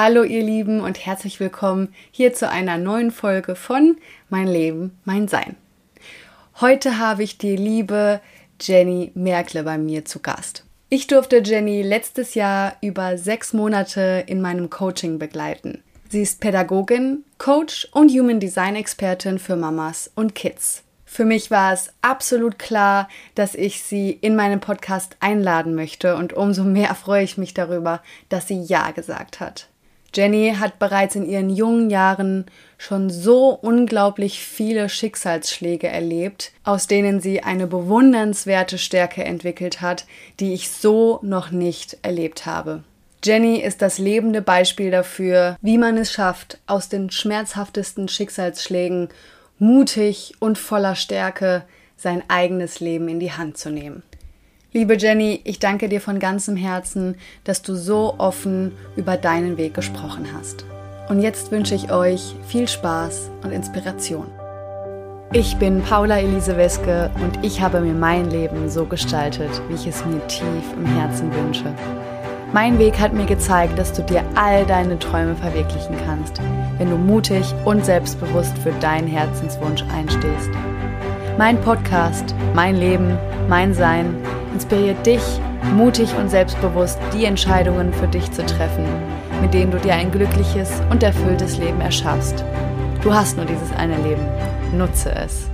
[0.00, 3.96] Hallo ihr Lieben und herzlich willkommen hier zu einer neuen Folge von
[4.28, 5.56] Mein Leben, mein Sein.
[6.60, 8.20] Heute habe ich die liebe
[8.60, 10.62] Jenny Merkle bei mir zu Gast.
[10.88, 15.82] Ich durfte Jenny letztes Jahr über sechs Monate in meinem Coaching begleiten.
[16.08, 20.84] Sie ist Pädagogin, Coach und Human Design Expertin für Mamas und Kids.
[21.06, 26.34] Für mich war es absolut klar, dass ich sie in meinen Podcast einladen möchte und
[26.34, 29.68] umso mehr freue ich mich darüber, dass sie Ja gesagt hat.
[30.14, 32.46] Jenny hat bereits in ihren jungen Jahren
[32.78, 40.06] schon so unglaublich viele Schicksalsschläge erlebt, aus denen sie eine bewundernswerte Stärke entwickelt hat,
[40.40, 42.84] die ich so noch nicht erlebt habe.
[43.24, 49.08] Jenny ist das lebende Beispiel dafür, wie man es schafft, aus den schmerzhaftesten Schicksalsschlägen
[49.58, 51.64] mutig und voller Stärke
[51.96, 54.04] sein eigenes Leben in die Hand zu nehmen.
[54.74, 57.14] Liebe Jenny, ich danke dir von ganzem Herzen,
[57.44, 60.66] dass du so offen über deinen Weg gesprochen hast.
[61.08, 64.26] Und jetzt wünsche ich euch viel Spaß und Inspiration.
[65.32, 69.86] Ich bin Paula Elise Weske und ich habe mir mein Leben so gestaltet, wie ich
[69.86, 71.72] es mir tief im Herzen wünsche.
[72.52, 76.42] Mein Weg hat mir gezeigt, dass du dir all deine Träume verwirklichen kannst,
[76.76, 80.50] wenn du mutig und selbstbewusst für deinen Herzenswunsch einstehst.
[81.38, 83.16] Mein Podcast, mein Leben,
[83.48, 84.14] mein Sein
[84.58, 85.22] inspiriert dich,
[85.76, 88.84] mutig und selbstbewusst die Entscheidungen für dich zu treffen,
[89.40, 92.44] mit denen du dir ein glückliches und erfülltes Leben erschaffst.
[93.00, 94.26] Du hast nur dieses eine Leben.
[94.76, 95.48] Nutze es.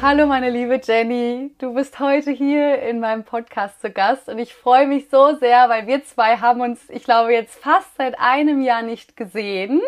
[0.00, 4.54] Hallo meine liebe Jenny, du bist heute hier in meinem Podcast zu Gast und ich
[4.54, 8.60] freue mich so sehr, weil wir zwei haben uns, ich glaube, jetzt fast seit einem
[8.60, 9.80] Jahr nicht gesehen.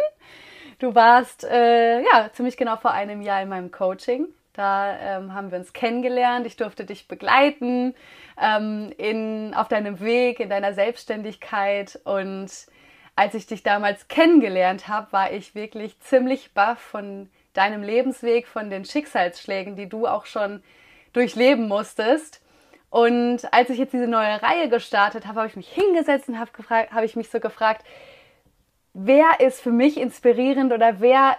[0.79, 4.27] Du warst äh, ja ziemlich genau vor einem Jahr in meinem Coaching.
[4.53, 6.47] Da ähm, haben wir uns kennengelernt.
[6.47, 7.95] Ich durfte dich begleiten
[8.41, 11.99] ähm, in, auf deinem Weg, in deiner Selbstständigkeit.
[12.05, 12.51] Und
[13.17, 18.69] als ich dich damals kennengelernt habe, war ich wirklich ziemlich baff von deinem Lebensweg, von
[18.69, 20.63] den Schicksalsschlägen, die du auch schon
[21.15, 22.43] durchleben musstest.
[22.91, 26.51] Und als ich jetzt diese neue Reihe gestartet habe, habe ich mich hingesetzt und habe
[26.69, 27.85] hab ich mich so gefragt,
[28.97, 31.37] wer ist für mich inspirierend oder wer,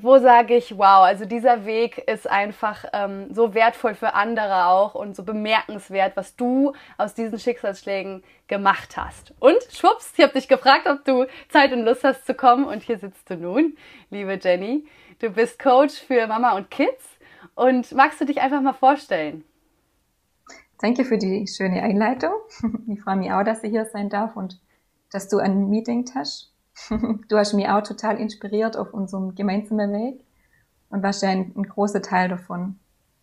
[0.00, 4.94] wo sage ich, wow, also dieser Weg ist einfach ähm, so wertvoll für andere auch
[4.94, 9.34] und so bemerkenswert, was du aus diesen Schicksalsschlägen gemacht hast.
[9.38, 12.82] Und schwupps, ich habe dich gefragt, ob du Zeit und Lust hast zu kommen und
[12.82, 13.76] hier sitzt du nun,
[14.10, 14.86] liebe Jenny.
[15.20, 17.04] Du bist Coach für Mama und Kids
[17.54, 19.44] und magst du dich einfach mal vorstellen?
[20.80, 22.32] Danke für die schöne Einleitung.
[22.88, 24.60] Ich freue mich auch, dass ich hier sein darf und
[25.12, 26.53] dass du ein Meeting hast.
[27.28, 30.24] Du hast mich auch total inspiriert auf unserem gemeinsamen Weg
[30.90, 32.78] und warst ja ein, ein großer Teil davon.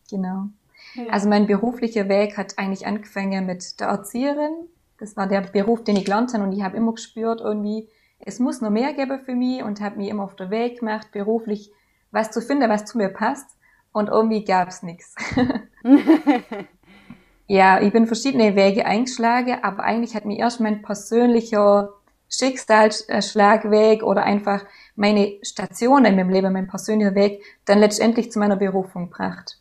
[0.10, 0.48] Genau.
[0.96, 1.12] Ja.
[1.12, 4.68] Also mein beruflicher Weg hat eigentlich angefangen mit der Erzieherin.
[4.98, 8.40] Das war der Beruf, den ich gelernt habe und ich habe immer gespürt irgendwie, es
[8.40, 11.72] muss noch mehr geben für mich und habe mich immer auf der Weg gemacht, beruflich
[12.12, 13.58] was zu finden, was zu mir passt.
[13.94, 15.16] Und irgendwie gab's nichts.
[17.48, 21.90] ja, ich bin verschiedene Wege eingeschlagen, aber eigentlich hat mir erst mein persönlicher
[22.32, 24.64] Schicksalsschlagweg oder einfach
[24.96, 29.60] meine Station in meinem Leben, mein persönlicher Weg, dann letztendlich zu meiner Berufung gebracht.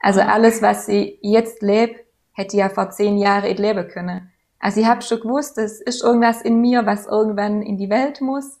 [0.00, 0.28] Also ah.
[0.28, 2.00] alles, was ich jetzt lebe,
[2.32, 4.32] hätte ich ja vor zehn Jahren nicht leben können.
[4.58, 8.20] Also ich habe schon gewusst, es ist irgendwas in mir, was irgendwann in die Welt
[8.20, 8.58] muss,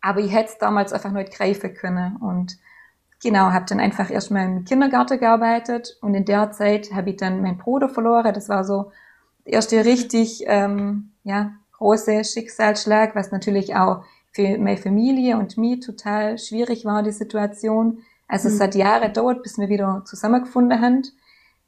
[0.00, 2.16] aber ich hätte es damals einfach nicht greifen können.
[2.16, 2.58] Und
[3.22, 7.42] genau, habe dann einfach erstmal im Kindergarten gearbeitet und in der Zeit habe ich dann
[7.42, 8.32] meinen Bruder verloren.
[8.32, 8.92] Das war so
[9.44, 15.80] der erste richtig ähm, ja, große Schicksalsschlag, was natürlich auch für meine Familie und mich
[15.80, 18.02] total schwierig war, die Situation.
[18.28, 18.54] Also mhm.
[18.54, 21.02] es hat Jahre dauert, bis wir wieder zusammengefunden haben,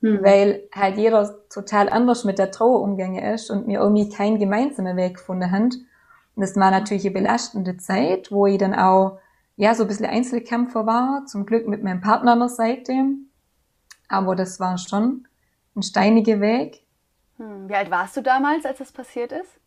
[0.00, 0.22] mhm.
[0.22, 4.96] weil halt jeder total anders mit der Trauer umgegangen ist und wir irgendwie keinen gemeinsamen
[4.96, 5.70] Weg gefunden haben.
[6.36, 9.18] Und das war natürlich eine belastende Zeit, wo ich dann auch
[9.56, 12.92] ja so ein bisschen Einzelkämpfer war, zum Glück mit meinem Partner an der Seite.
[14.08, 15.26] Aber das war schon
[15.76, 16.82] ein steiniger Weg.
[17.36, 17.68] Hm.
[17.68, 19.59] Wie alt warst du damals, als das passiert ist?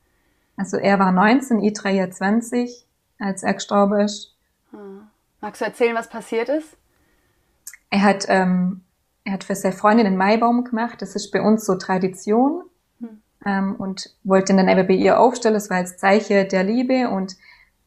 [0.55, 2.85] Also er war 19, ich 23,
[3.19, 4.35] als er gestorben ist.
[4.71, 5.07] Hm.
[5.41, 6.77] Magst du erzählen, was passiert ist?
[7.89, 8.81] Er hat, ähm,
[9.23, 11.01] er hat für seine Freundin einen Maibaum gemacht.
[11.01, 12.63] Das ist bei uns so Tradition.
[13.00, 13.21] Hm.
[13.45, 15.55] Ähm, und wollte ihn dann eben bei ihr aufstellen.
[15.55, 17.09] Das war als Zeichen der Liebe.
[17.09, 17.35] Und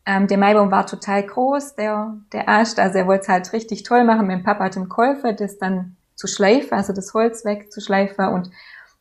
[0.04, 2.78] ähm, der Maibaum war total groß, der, der Ast.
[2.78, 4.26] Also er wollte es halt richtig toll machen.
[4.26, 8.28] Mein Papa hat ihm geholfen, das dann zu schleifen, also das Holz wegzuschleifen.
[8.28, 8.50] Und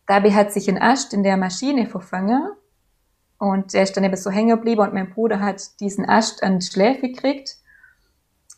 [0.08, 2.52] dabei hat sich ein Ast in der Maschine verfangen.
[3.46, 6.60] Und der ist dann eben so hängen geblieben und mein Bruder hat diesen Ast an
[6.60, 7.58] die Schläfe gekriegt.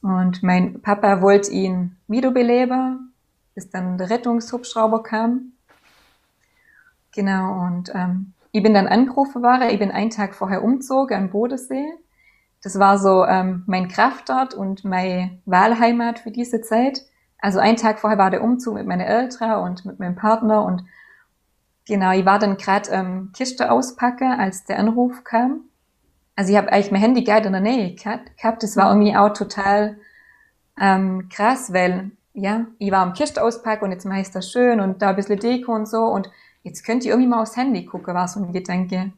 [0.01, 3.13] Und mein Papa wollte ihn wiederbeleben.
[3.53, 5.53] bis dann der Rettungshubschrauber kam.
[7.11, 11.31] Genau, und ähm, ich bin dann angerufen worden, ich bin einen Tag vorher umgezogen an
[11.31, 11.87] Bodensee.
[12.61, 17.01] Das war so ähm, mein Kraftort und meine Wahlheimat für diese Zeit.
[17.39, 20.83] Also einen Tag vorher war der Umzug mit meinen Eltern und mit meinem Partner und
[21.87, 25.61] genau, ich war dann gerade ähm, Kiste auspacken, als der Anruf kam.
[26.35, 28.61] Also ich habe eigentlich mein Handy gerade in der Nähe gehabt.
[28.61, 29.97] Das war irgendwie auch total
[30.79, 34.79] ähm, krass, weil ja, ich war am Kiste auspacken und jetzt mache ich das schön
[34.79, 36.29] und da ein bisschen Deko und so und
[36.61, 39.11] jetzt könnt ihr irgendwie mal aufs Handy gucken, war so ein Gedanke.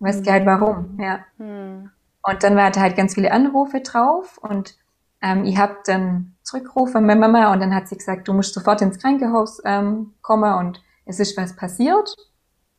[0.00, 0.30] Weißt mhm.
[0.30, 1.20] halt warum, ja.
[1.38, 1.90] Mhm.
[2.22, 4.74] Und dann waren da halt ganz viele Anrufe drauf und
[5.22, 8.82] ähm, ich habe dann zurückgerufen meine Mama und dann hat sie gesagt, du musst sofort
[8.82, 12.14] ins Krankenhaus ähm, kommen und es ist was passiert.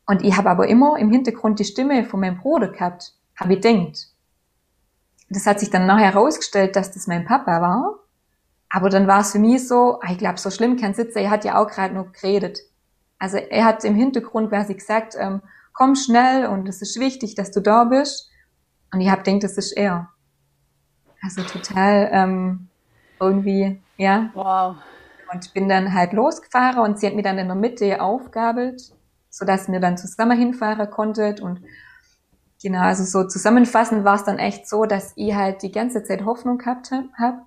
[0.06, 3.60] Und ich habe aber immer im Hintergrund die Stimme von meinem Bruder gehabt, habe ich
[3.60, 4.08] denkt.
[5.28, 7.98] Das hat sich dann nachher herausgestellt, dass das mein Papa war.
[8.70, 11.30] Aber dann war es für mich so, ah, ich glaube, so schlimm kann sitzen, er
[11.30, 12.60] hat ja auch gerade noch geredet.
[13.18, 15.42] Also er hat im Hintergrund quasi gesagt, ähm,
[15.72, 18.30] komm schnell und es ist wichtig, dass du da bist.
[18.92, 20.08] Und ich habe denkt, das ist er.
[21.22, 22.68] Also total ähm,
[23.20, 24.30] irgendwie, ja.
[24.34, 24.76] Wow.
[25.32, 28.80] Und bin dann halt losgefahren und sie hat mir dann in der Mitte aufgabelt,
[29.28, 31.40] sodass wir dann zusammen hinfahren konnten.
[31.42, 31.60] Und
[32.62, 36.24] genau, also so zusammenfassend war es dann echt so, dass ich halt die ganze Zeit
[36.24, 37.38] Hoffnung gehabt habe.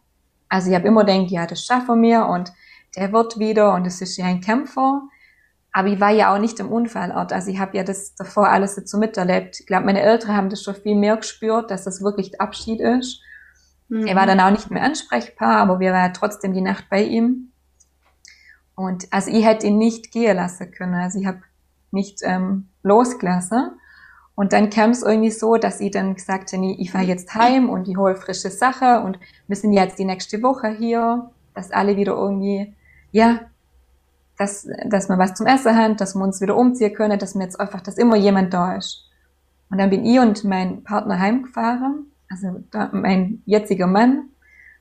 [0.47, 2.51] Also ich habe immer gedacht, ja, das schaffen wir und
[2.95, 5.01] der wird wieder und es ist ja ein Kämpfer.
[5.71, 7.31] Aber ich war ja auch nicht im Unfallort.
[7.31, 9.61] Also ich habe ja das davor alles dazu miterlebt.
[9.61, 12.81] Ich glaube, meine Eltern haben das schon viel mehr gespürt, dass das wirklich der Abschied
[12.81, 13.21] ist.
[13.87, 14.05] Mhm.
[14.05, 17.50] Er war dann auch nicht mehr ansprechbar, aber wir waren trotzdem die Nacht bei ihm.
[18.75, 20.95] Und also ich hätte ihn nicht gehen lassen können.
[20.95, 21.41] Also ich habe
[21.91, 23.71] nicht ähm, losgelassen.
[24.35, 27.69] Und dann kam es irgendwie so, dass ich dann gesagt habe, ich fahre jetzt heim
[27.69, 31.97] und ich hole frische Sache und wir sind jetzt die nächste Woche hier, dass alle
[31.97, 32.73] wieder irgendwie,
[33.11, 33.41] ja,
[34.37, 37.43] dass, dass wir was zum Essen haben, dass wir uns wieder umziehen können, dass mir
[37.43, 39.09] jetzt einfach, dass immer jemand da ist.
[39.69, 44.29] Und dann bin ich und mein Partner heimgefahren, also da, mein jetziger Mann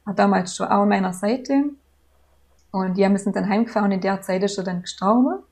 [0.05, 1.65] war damals schon auch an meiner Seite.
[2.73, 5.43] Und ja, wir sind dann heimgefahren und in der Zeit ist er dann gestorben.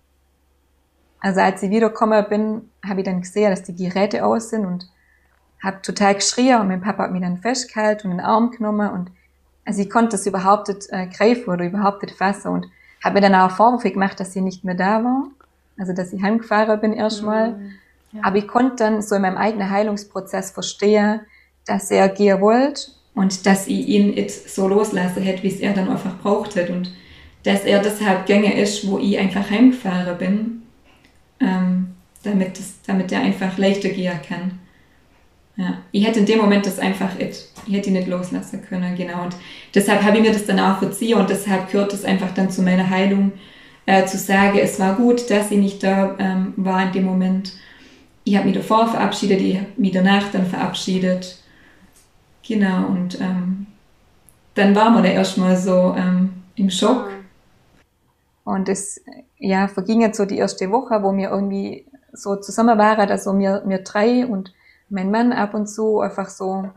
[1.20, 4.88] Also als ich wiedergekommen bin, habe ich dann gesehen, dass die Geräte aus sind und
[5.62, 8.90] habe total geschrien und mein Papa hat mich dann festgehalten und in den Arm genommen
[8.90, 9.10] und
[9.64, 12.66] also ich konnte das überhaupt nicht äh, greifen oder überhaupt nicht fassen und
[13.04, 15.24] habe mir dann auch Vorwürfe gemacht, dass sie nicht mehr da war,
[15.76, 17.52] also dass ich heimgefahren bin erstmal.
[17.52, 17.72] Mhm,
[18.12, 18.20] ja.
[18.24, 21.20] Aber ich konnte dann so in meinem eigenen Heilungsprozess verstehen,
[21.66, 25.74] dass er gehen wollte und dass ich ihn jetzt so loslassen hätte, wie es er
[25.74, 26.90] dann einfach braucht hat und
[27.43, 30.62] dass er deshalb gänge ist, wo ich einfach heimgefahren bin,
[31.40, 34.58] ähm, damit, das, damit er einfach leichter gehen kann.
[35.56, 39.25] Ja, ich hätte in dem Moment das einfach, ich hätte ihn nicht loslassen können, genau.
[39.25, 39.35] Und
[39.75, 42.62] deshalb habe ich mir das dann auch verziehen und deshalb gehört es einfach dann zu
[42.62, 43.32] meiner Heilung,
[43.87, 47.55] äh, zu sagen, es war gut, dass ich nicht da ähm, war in dem Moment.
[48.23, 51.38] Ich habe mich davor verabschiedet, ich habe mich danach dann verabschiedet.
[52.46, 53.67] Genau, und ähm,
[54.55, 57.11] dann waren wir da erstmal so ähm, im Schock.
[58.48, 59.04] Und es
[59.36, 61.84] ja, verging jetzt so die erste Woche, wo wir irgendwie
[62.14, 64.54] so zusammen waren, also wir, wir drei und
[64.88, 66.70] mein Mann ab und zu einfach so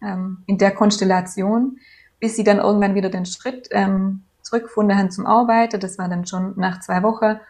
[0.00, 1.78] ähm, in der Konstellation,
[2.20, 5.80] bis sie dann irgendwann wieder den Schritt ähm, zurückgefunden haben zum Arbeiten.
[5.80, 7.40] Das war dann schon nach zwei Wochen.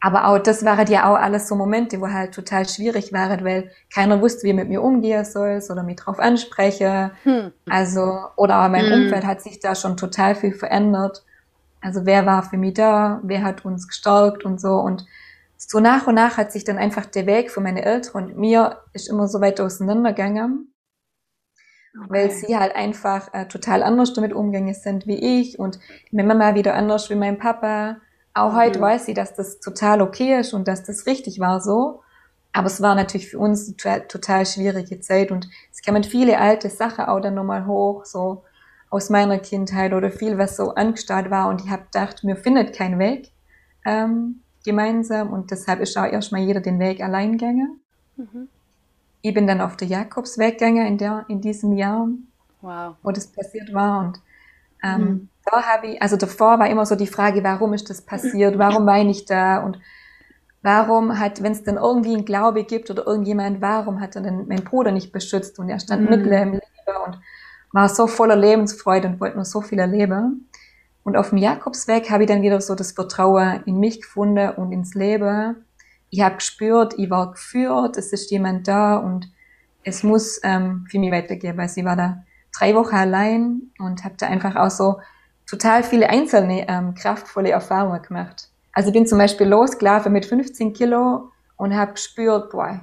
[0.00, 3.70] Aber auch das waren ja auch alles so Momente, wo halt total schwierig waren, weil
[3.90, 7.12] keiner wusste, wie mit mir umgehen soll oder mich drauf anspreche.
[7.22, 7.52] Hm.
[7.70, 8.92] Also, oder mein hm.
[8.92, 11.24] Umfeld hat sich da schon total viel verändert.
[11.80, 14.74] Also wer war für mich da, wer hat uns gestärkt und so.
[14.74, 15.06] Und
[15.56, 18.78] so nach und nach hat sich dann einfach der Weg von meinen Eltern und mir
[18.92, 20.72] ist immer so weit auseinandergegangen,
[21.96, 22.06] okay.
[22.08, 25.80] weil sie halt einfach äh, total anders damit umgegangen sind wie ich und
[26.12, 27.96] meine Mama wieder anders wie mein Papa.
[28.34, 28.56] Auch mhm.
[28.56, 32.02] heute weiß sie, dass das total okay ist und dass das richtig war so.
[32.52, 36.70] Aber es war natürlich für uns eine total schwierige Zeit und es kamen viele alte
[36.70, 38.44] Sachen auch dann nochmal hoch, so
[38.90, 42.74] aus meiner Kindheit oder viel, was so angestarrt war und ich habe gedacht, mir findet
[42.74, 43.32] kein Weg.
[43.84, 47.80] Ähm, gemeinsam und deshalb ist auch erstmal jeder den Weg allein gegangen.
[48.16, 48.48] Mhm.
[49.22, 52.08] Ich bin dann auf der Jakobsweg gegangen in, der, in diesem Jahr,
[52.60, 52.94] wow.
[53.02, 54.20] wo das passiert war und
[54.84, 55.28] ähm, mhm.
[55.44, 58.86] da habe ich, also davor war immer so die Frage, warum ist das passiert, warum
[58.86, 59.80] war ich nicht da und
[60.62, 64.46] warum hat, wenn es dann irgendwie einen Glaube gibt oder irgendjemand, warum hat er denn
[64.46, 66.10] meinen Bruder nicht beschützt und er stand mhm.
[66.10, 66.62] mitten im Leben
[67.06, 67.18] und
[67.72, 70.48] war so voller Lebensfreude und wollte nur so viel erleben.
[71.04, 74.72] Und auf dem Jakobsweg habe ich dann wieder so das Vertrauen in mich gefunden und
[74.72, 75.64] ins Leben.
[76.10, 79.30] Ich habe gespürt, ich war geführt, es ist jemand da und
[79.84, 82.24] es muss ähm, für mich weitergehen, weil sie war da
[82.56, 85.00] drei Wochen allein und habe da einfach auch so
[85.46, 88.50] total viele einzelne ähm, kraftvolle Erfahrungen gemacht.
[88.72, 92.80] Also ich bin zum Beispiel losgelaufen mit 15 Kilo und habe gespürt, boah,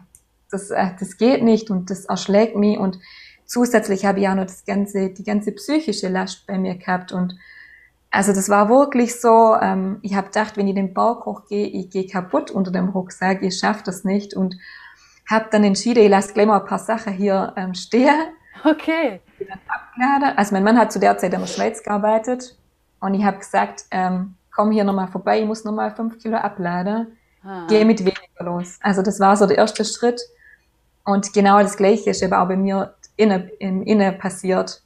[0.50, 3.00] das, äh, das geht nicht und das erschlägt mich und
[3.46, 7.36] zusätzlich habe ich auch noch das ganze, die ganze psychische Last bei mir gehabt und
[8.16, 11.90] also das war wirklich so, ähm, ich habe gedacht, wenn ich den Berg hochgehe, ich
[11.90, 14.56] gehe kaputt unter dem Rucksack, ich schaffe das nicht und
[15.30, 18.16] habe dann entschieden, ich lasse gleich mal ein paar Sachen hier ähm, stehen.
[18.64, 19.20] Okay.
[20.38, 22.58] Also mein Mann hat zu der Zeit in der Schweiz gearbeitet
[23.02, 27.18] und ich habe gesagt, ähm, komm hier nochmal vorbei, ich muss nochmal fünf Kilo abladen,
[27.44, 27.68] ah.
[27.68, 28.80] geh mit weniger los.
[28.82, 30.22] Also das war so der erste Schritt
[31.04, 34.82] und genau das Gleiche ist aber auch bei mir inne, im Inne passiert,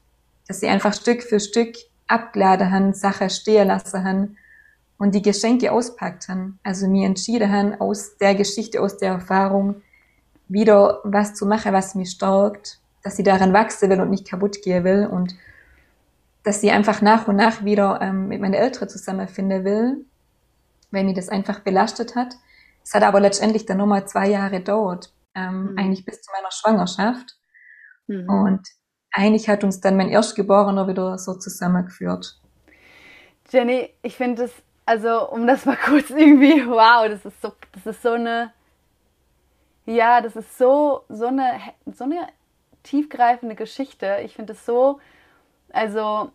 [0.47, 1.75] dass sie einfach Stück für Stück
[2.07, 4.37] abgeladen haben, Sachen stehen lassen haben
[4.97, 6.59] und die Geschenke auspackt haben.
[6.63, 9.81] Also mir entschieden haben, aus der Geschichte, aus der Erfahrung
[10.47, 14.61] wieder was zu machen, was mich stärkt, dass sie daran wachsen will und nicht kaputt
[14.61, 15.35] gehen will und
[16.43, 20.05] dass sie einfach nach und nach wieder ähm, mit meinen Eltern zusammenfinden will,
[20.91, 22.35] weil mir das einfach belastet hat.
[22.83, 25.77] Es hat aber letztendlich dann nochmal zwei Jahre gedauert, ähm, mhm.
[25.77, 27.38] eigentlich bis zu meiner Schwangerschaft.
[28.09, 28.29] Mhm.
[28.29, 28.67] Und
[29.11, 32.39] eigentlich hat uns dann mein Erstgeborener wieder so zusammengeführt.
[33.51, 34.51] Jenny, ich finde das,
[34.85, 38.51] also um das mal kurz irgendwie, wow, das ist so, das ist so eine,
[39.85, 41.59] ja, das ist so, so eine,
[41.93, 42.27] so eine
[42.83, 44.19] tiefgreifende Geschichte.
[44.23, 44.99] Ich finde es so,
[45.71, 46.31] also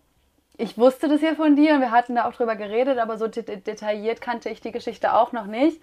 [0.57, 3.26] ich wusste das ja von dir und wir hatten da auch drüber geredet, aber so
[3.26, 5.81] detailliert kannte ich die Geschichte auch noch nicht.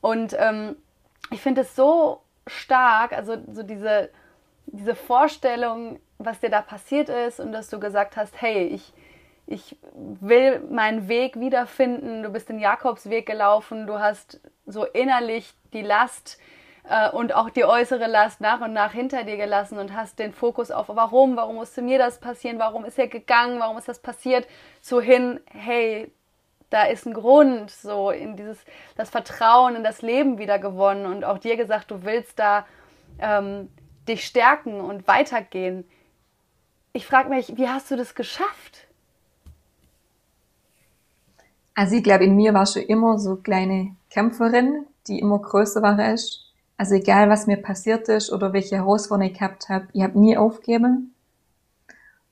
[0.00, 0.76] Und ähm,
[1.30, 4.10] ich finde es so stark, also so diese,
[4.66, 8.92] diese Vorstellung, was dir da passiert ist und dass du gesagt hast, hey, ich,
[9.46, 15.82] ich will meinen Weg wiederfinden, du bist den Jakobsweg gelaufen, du hast so innerlich die
[15.82, 16.38] Last
[16.88, 20.32] äh, und auch die äußere Last nach und nach hinter dir gelassen und hast den
[20.32, 24.00] Fokus auf warum, warum musste mir das passieren, warum ist er gegangen, warum ist das
[24.00, 24.46] passiert,
[24.80, 26.10] so hin, hey,
[26.70, 28.58] da ist ein Grund, so in dieses,
[28.96, 32.66] das Vertrauen in das Leben wieder gewonnen und auch dir gesagt, du willst da
[33.20, 33.70] ähm,
[34.08, 35.84] dich stärken und weitergehen.
[36.92, 38.86] Ich frage mich, wie hast du das geschafft?
[41.74, 45.98] Also ich glaube, in mir war schon immer so kleine Kämpferin, die immer größer war
[45.98, 46.46] als
[46.78, 50.36] also egal, was mir passiert ist oder welche Herausforderungen ich gehabt habe, ich habe nie
[50.36, 51.14] aufgegeben.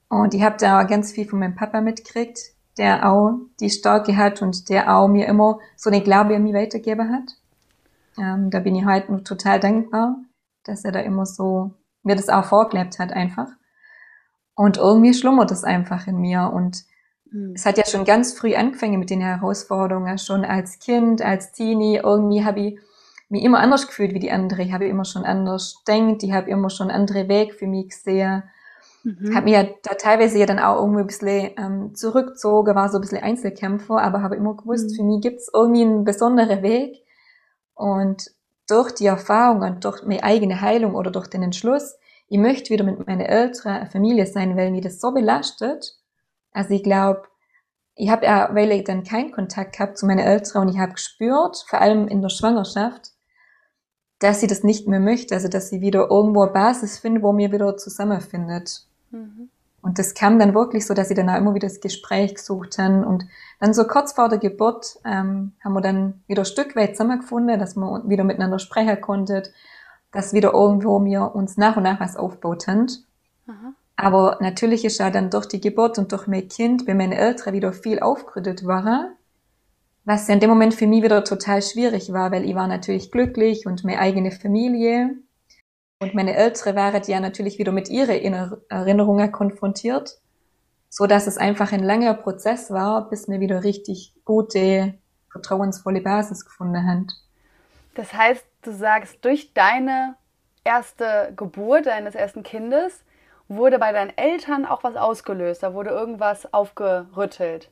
[0.08, 4.16] Und ich habe da auch ganz viel von meinem Papa mitgekriegt, der auch die Stärke
[4.16, 7.36] hat und der auch mir immer so den Glaube an mich weitergegeben hat.
[8.18, 10.16] Ähm, da bin ich heute noch total dankbar,
[10.64, 13.48] dass er da immer so mir das auch vorgelebt hat einfach.
[14.54, 16.84] Und irgendwie schlummert das einfach in mir und
[17.30, 17.54] mhm.
[17.54, 21.96] es hat ja schon ganz früh angefangen mit den Herausforderungen, schon als Kind, als Teenie.
[21.96, 22.78] Irgendwie habe ich
[23.28, 24.62] mich immer anders gefühlt wie die andere.
[24.62, 28.44] Ich habe immer schon anders denkt, ich habe immer schon andere Weg für mich gesehen.
[29.02, 29.34] Mhm.
[29.34, 32.98] Habe mich ja da teilweise ja dann auch irgendwie ein bisschen ähm, zurückgezogen, war so
[32.98, 34.94] ein bisschen Einzelkämpfer, aber habe immer gewusst, mhm.
[34.94, 37.02] für mich gibt's irgendwie einen besonderen Weg.
[37.74, 38.30] Und
[38.68, 41.96] durch die Erfahrung und durch meine eigene Heilung oder durch den Entschluss,
[42.28, 45.98] ich möchte wieder mit meiner älteren Familie sein, weil mich das so belastet.
[46.52, 47.22] Also ich glaube,
[47.94, 50.94] ich habe ja, weil ich dann keinen Kontakt gehabt zu meinen Eltern und ich habe
[50.94, 53.12] gespürt, vor allem in der Schwangerschaft,
[54.18, 57.32] dass sie das nicht mehr möchte, also dass sie wieder irgendwo eine Basis findet, wo
[57.32, 58.86] mir wieder zusammenfindet.
[59.10, 59.50] Mhm.
[59.84, 62.78] Und das kam dann wirklich so, dass sie dann auch immer wieder das Gespräch gesucht
[62.78, 63.04] haben.
[63.04, 63.26] Und
[63.60, 67.58] dann so kurz vor der Geburt ähm, haben wir dann wieder ein Stück weit zusammengefunden,
[67.58, 69.42] dass wir wieder miteinander sprechen konnten,
[70.10, 72.86] dass wieder irgendwo wir uns nach und nach was aufgebaut haben.
[73.96, 77.54] Aber natürlich ist ja dann durch die Geburt und durch mein Kind bei meinen Eltern
[77.54, 79.14] wieder viel aufgerüttet war
[80.04, 83.10] was ja in dem Moment für mich wieder total schwierig war, weil ich war natürlich
[83.10, 85.16] glücklich und meine eigene Familie.
[86.00, 90.18] Und meine Eltern waren ja natürlich wieder mit ihren Erinnerungen konfrontiert,
[90.88, 94.94] so dass es einfach ein langer Prozess war, bis wir wieder richtig gute,
[95.30, 97.06] vertrauensvolle Basis gefunden haben.
[97.94, 100.16] Das heißt, du sagst, durch deine
[100.64, 103.04] erste Geburt deines ersten Kindes
[103.48, 107.70] wurde bei deinen Eltern auch was ausgelöst, da wurde irgendwas aufgerüttelt.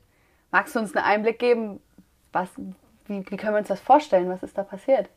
[0.51, 1.81] Magst du uns einen Einblick geben,
[2.31, 2.47] was,
[3.07, 4.29] wie, wie können wir uns das vorstellen?
[4.29, 5.09] Was ist da passiert?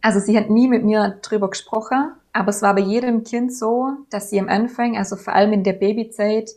[0.00, 3.90] Also sie hat nie mit mir drüber gesprochen, aber es war bei jedem Kind so,
[4.10, 6.50] dass sie am Anfang, also vor allem in der Babyzeit,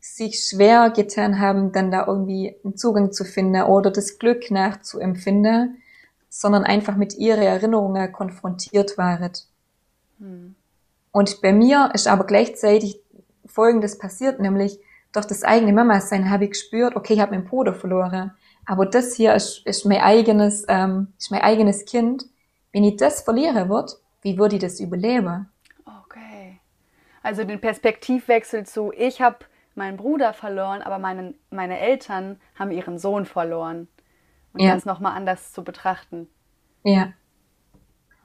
[0.00, 5.82] sich schwer getan haben, dann da irgendwie einen Zugang zu finden oder das Glück nachzuempfinden,
[6.30, 9.32] sondern einfach mit ihren Erinnerungen konfrontiert waren.
[10.18, 10.54] Hm.
[11.12, 13.00] Und bei mir ist aber gleichzeitig
[13.44, 14.78] Folgendes passiert, nämlich
[15.12, 18.32] durch das eigene Mama-Sein habe ich gespürt, okay, ich habe meinen Bruder verloren.
[18.64, 22.26] Aber das hier ist, ist mein eigenes, ähm, ist mein eigenes Kind.
[22.72, 25.48] Wenn ich das verliere wird, wie würde ich das überleben?
[26.04, 26.60] Okay.
[27.22, 29.38] Also den Perspektivwechsel zu, ich habe
[29.74, 33.88] meinen Bruder verloren, aber meine, meine Eltern haben ihren Sohn verloren.
[34.52, 34.74] Und Ja.
[34.74, 36.28] das nochmal anders zu betrachten.
[36.82, 37.12] Ja.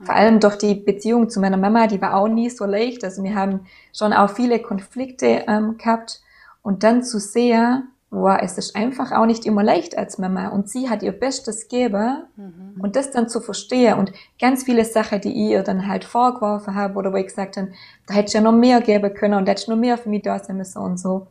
[0.02, 3.04] Vor allem doch die Beziehung zu meiner Mama, die war auch nie so leicht.
[3.04, 6.22] Also wir haben schon auch viele Konflikte ähm, gehabt.
[6.62, 10.48] Und dann zu sehen, wow, es ist einfach auch nicht immer leicht als Mama.
[10.50, 12.24] Und sie hat ihr Bestes gegeben.
[12.80, 16.76] Und das dann zu verstehen und ganz viele Sachen, die ich ihr dann halt vorgeworfen
[16.76, 17.70] habe oder wo ich gesagt habe,
[18.08, 20.10] da hätte ich ja noch mehr geben können und da hätte ich noch mehr für
[20.10, 21.28] mich da sein müssen und so.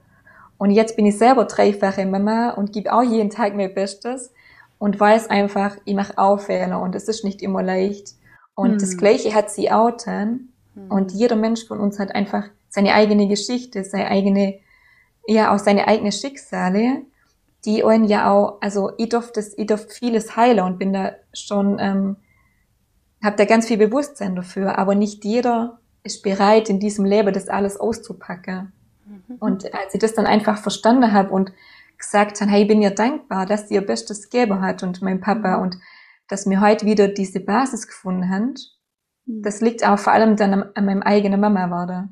[0.56, 4.32] Und jetzt bin ich selber dreifache Mama und gebe auch jeden Tag mein Bestes
[4.78, 8.14] und weiß einfach, ich mache auch Fehler und es ist nicht immer leicht.
[8.54, 8.78] Und Hm.
[8.78, 10.48] das Gleiche hat sie auch dann.
[10.88, 14.54] Und jeder Mensch von uns hat einfach seine eigene Geschichte, seine eigene,
[15.26, 17.02] ja, auch seine eigene Schicksale,
[17.64, 21.12] die einen ja auch, also ich durfte, das- ich durfte vieles heilen und bin da
[21.32, 22.16] schon, ähm,
[23.22, 27.48] habe da ganz viel Bewusstsein dafür, aber nicht jeder ist bereit, in diesem Leben das
[27.48, 28.72] alles auszupacken.
[29.40, 31.52] Und als ich das dann einfach verstanden habe und
[31.96, 35.20] gesagt habe, hey, ich bin ihr dankbar, dass sie ihr Bestes gegeben hat und mein
[35.20, 35.78] Papa und
[36.28, 38.54] dass wir heute wieder diese Basis gefunden haben,
[39.26, 42.08] das liegt auch vor allem dann an, an meinem eigenen Mama war da,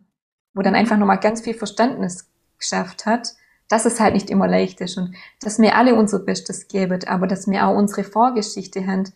[0.55, 2.31] wo dann einfach nochmal ganz viel Verständnis
[2.63, 3.35] geschafft hat,
[3.69, 7.27] dass es halt nicht immer leicht ist und dass wir alle unser Bestes geben, aber
[7.27, 9.13] dass wir auch unsere Vorgeschichte haben,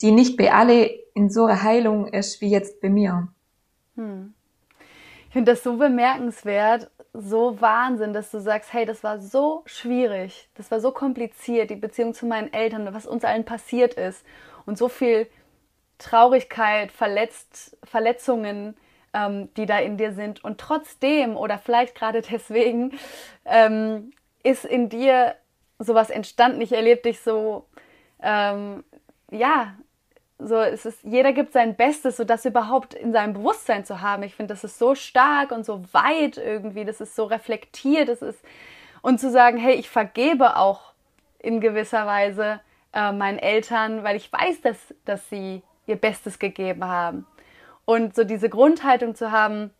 [0.00, 3.28] die nicht bei alle in so einer Heilung ist wie jetzt bei mir.
[3.96, 10.48] Ich finde das so bemerkenswert, so Wahnsinn, dass du sagst, hey, das war so schwierig,
[10.54, 14.24] das war so kompliziert, die Beziehung zu meinen Eltern, was uns allen passiert ist
[14.66, 15.26] und so viel
[15.98, 18.76] Traurigkeit, Verletzt, Verletzungen,
[19.12, 20.44] ähm, die da in dir sind.
[20.44, 22.98] Und trotzdem oder vielleicht gerade deswegen
[23.44, 24.12] ähm,
[24.42, 25.34] ist in dir
[25.78, 26.60] sowas entstanden.
[26.60, 27.66] Ich erlebe dich so,
[28.22, 28.84] ähm,
[29.30, 29.74] ja,
[30.38, 34.22] so es ist, jeder gibt sein Bestes, so das überhaupt in seinem Bewusstsein zu haben.
[34.22, 38.22] Ich finde, das ist so stark und so weit irgendwie, das ist so reflektiert, das
[38.22, 38.38] ist
[39.02, 40.92] und zu sagen, hey, ich vergebe auch
[41.38, 42.60] in gewisser Weise
[42.92, 47.26] äh, meinen Eltern, weil ich weiß, dass, dass sie ihr Bestes gegeben haben.
[47.88, 49.70] Und so diese Grundhaltung zu haben,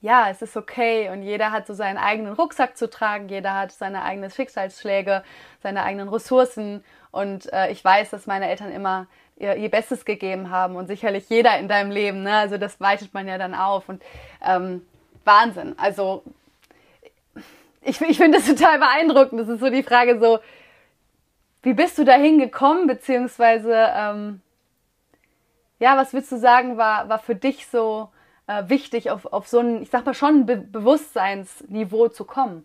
[0.00, 1.10] ja, es ist okay.
[1.10, 5.22] Und jeder hat so seinen eigenen Rucksack zu tragen, jeder hat seine eigenen Schicksalsschläge,
[5.62, 6.82] seine eigenen Ressourcen.
[7.10, 11.28] Und äh, ich weiß, dass meine Eltern immer ihr, ihr Bestes gegeben haben und sicherlich
[11.28, 12.34] jeder in deinem Leben, ne?
[12.34, 13.90] also das weitet man ja dann auf.
[13.90, 14.02] Und
[14.42, 14.86] ähm,
[15.26, 16.22] Wahnsinn, also
[17.82, 20.38] ich, ich finde das total beeindruckend, das ist so die Frage so,
[21.62, 24.40] wie bist du dahin gekommen, beziehungsweise ähm,
[25.78, 28.08] ja, was würdest du sagen, war, war für dich so
[28.46, 32.64] äh, wichtig, auf, auf so ein, ich sag mal schon, Be Bewusstseinsniveau zu kommen?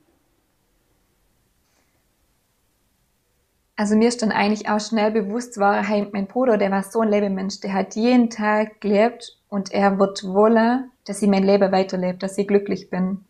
[3.76, 7.02] Also mir ist dann eigentlich auch schnell bewusst war, hey, mein Bruder, der war so
[7.02, 11.72] ein Lebemensch, der hat jeden Tag gelebt und er wird wollen, dass ich mein Leben
[11.72, 13.26] weiterlebe, dass ich glücklich bin.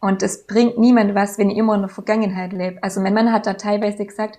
[0.00, 2.82] Und es bringt niemand was, wenn ich immer in der Vergangenheit lebe.
[2.82, 4.38] Also mein Mann hat da teilweise gesagt,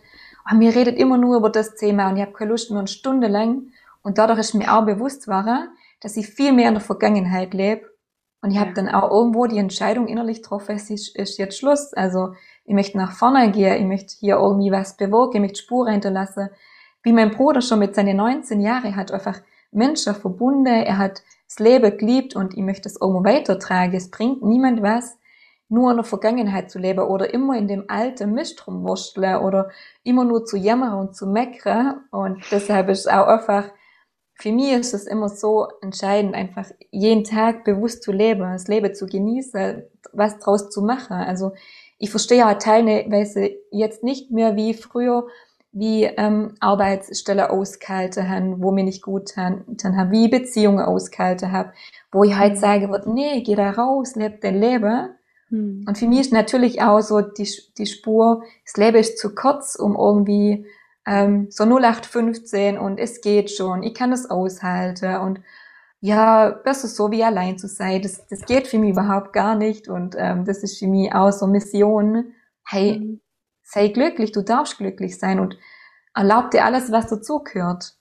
[0.50, 2.88] oh, mir redet immer nur über das Thema und ich habe keine Lust mehr eine
[2.88, 3.72] Stunde lang.
[4.10, 5.68] Und dadurch ist mir auch bewusst war,
[6.02, 7.86] dass ich viel mehr in der Vergangenheit lebe.
[8.42, 8.74] Und ich habe Ja.
[8.74, 11.94] dann auch irgendwo die Entscheidung innerlich getroffen, es ist, ist jetzt Schluss.
[11.94, 12.34] Also
[12.66, 16.50] ich möchte nach vorne gehen, ich möchte hier irgendwie was bewirken, ich möchte Spuren hinterlassen.
[17.04, 19.42] Wie mein Bruder schon mit seinen 19 Jahren hat einfach
[19.72, 23.94] Menschen verbunden, er hat das Leben geliebt und ich möchte es irgendwo weitertragen.
[23.94, 25.20] Es bringt niemand was,
[25.68, 29.70] nur in der Vergangenheit zu leben oder immer in dem alten Mist rumwursteln oder
[30.04, 32.06] immer nur zu jammern und zu meckern.
[32.10, 33.66] Und deshalb ist es auch einfach,
[34.42, 38.96] für mich ist es immer so entscheidend, einfach jeden Tag bewusst zu leben, das Leben
[38.96, 41.18] zu genießen, was draus zu machen.
[41.18, 41.52] Also
[41.98, 45.28] ich verstehe auch teilweise jetzt nicht mehr wie früher,
[45.74, 51.74] wie ähm, Arbeitsstellen ausgehalten haben, wo mir nicht gut haben, haben wie Beziehungen ausgehalten habe,
[52.12, 55.10] wo ich halt sage, wird, nee, geh da raus, leb dein Leben.
[55.86, 59.76] Und für mich ist natürlich auch so die, die Spur, das Leben ist zu kurz,
[59.76, 60.66] um irgendwie
[61.06, 65.42] ähm, so 0815 und es geht schon, ich kann das aushalten und
[66.02, 69.90] ja, besser so wie allein zu sein, das, das geht für mich überhaupt gar nicht
[69.90, 72.34] und ähm, das ist für mich auch so Mission,
[72.66, 73.22] hey, Mhm.
[73.64, 75.58] sei glücklich, du darfst glücklich sein und
[76.16, 77.98] erlaub dir alles, was dazugehört.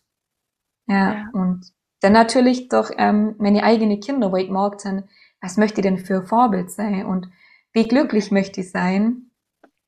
[0.87, 1.31] Ja, Ja.
[1.33, 5.05] und dann natürlich doch ähm, meine eigenen Kinder, wo ich gemerkt habe,
[5.41, 7.29] was möchte ich denn für ein Vorbild sein und
[7.73, 9.31] wie glücklich möchte ich sein?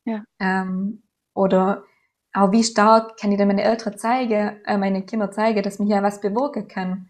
[0.04, 0.24] Ja.
[0.40, 1.02] Ähm,
[1.34, 1.84] oder
[2.32, 5.88] auch wie stark kann ich denn meine Eltern zeigen, äh, meine Kinder zeigen, dass mich
[5.88, 7.08] ja was bewirken kann.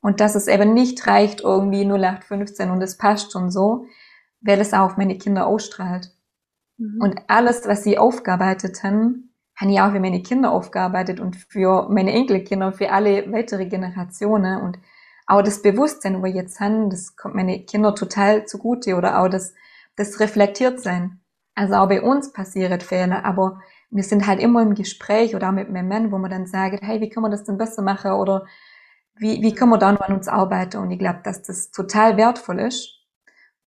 [0.00, 3.86] Und dass es eben nicht reicht, irgendwie 0815 und es passt schon so,
[4.40, 6.10] weil es auch auf meine Kinder ausstrahlt.
[6.76, 7.00] Mhm.
[7.00, 11.88] Und alles, was sie aufgearbeitet haben, habe ich auch für meine Kinder aufgearbeitet und für
[11.88, 14.60] meine Enkelkinder und für alle weitere Generationen.
[14.60, 14.78] Und
[15.26, 18.96] auch das Bewusstsein, wo wir jetzt haben, das kommt meine Kinder total zugute.
[18.96, 19.54] Oder auch das
[19.96, 21.20] das reflektiert sein.
[21.54, 25.52] Also auch bei uns passieren Fehler, aber wir sind halt immer im Gespräch oder auch
[25.52, 28.12] mit meinem Mann, wo man dann sagt, hey, wie können wir das denn besser machen
[28.12, 28.46] oder
[29.16, 30.78] wie, wie können wir dann an uns arbeiten?
[30.78, 33.00] Und ich glaube, dass das total wertvoll ist.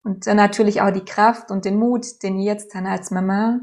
[0.04, 3.60] Und dann natürlich auch die Kraft und den Mut, den ich jetzt habe als Mama.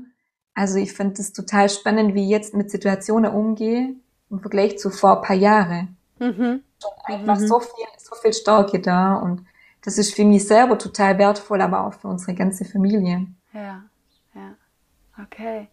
[0.55, 3.95] Also ich finde es total spannend, wie ich jetzt mit Situationen umgehe
[4.31, 5.97] im Vergleich zu vor ein paar Jahren.
[6.19, 6.63] Mhm.
[7.05, 7.47] einfach mhm.
[7.47, 9.45] so viel, so viel Stärke da und
[9.83, 13.27] das ist für mich selber total wertvoll, aber auch für unsere ganze Familie.
[13.53, 13.83] Ja,
[14.35, 14.55] ja.
[15.23, 15.69] Okay.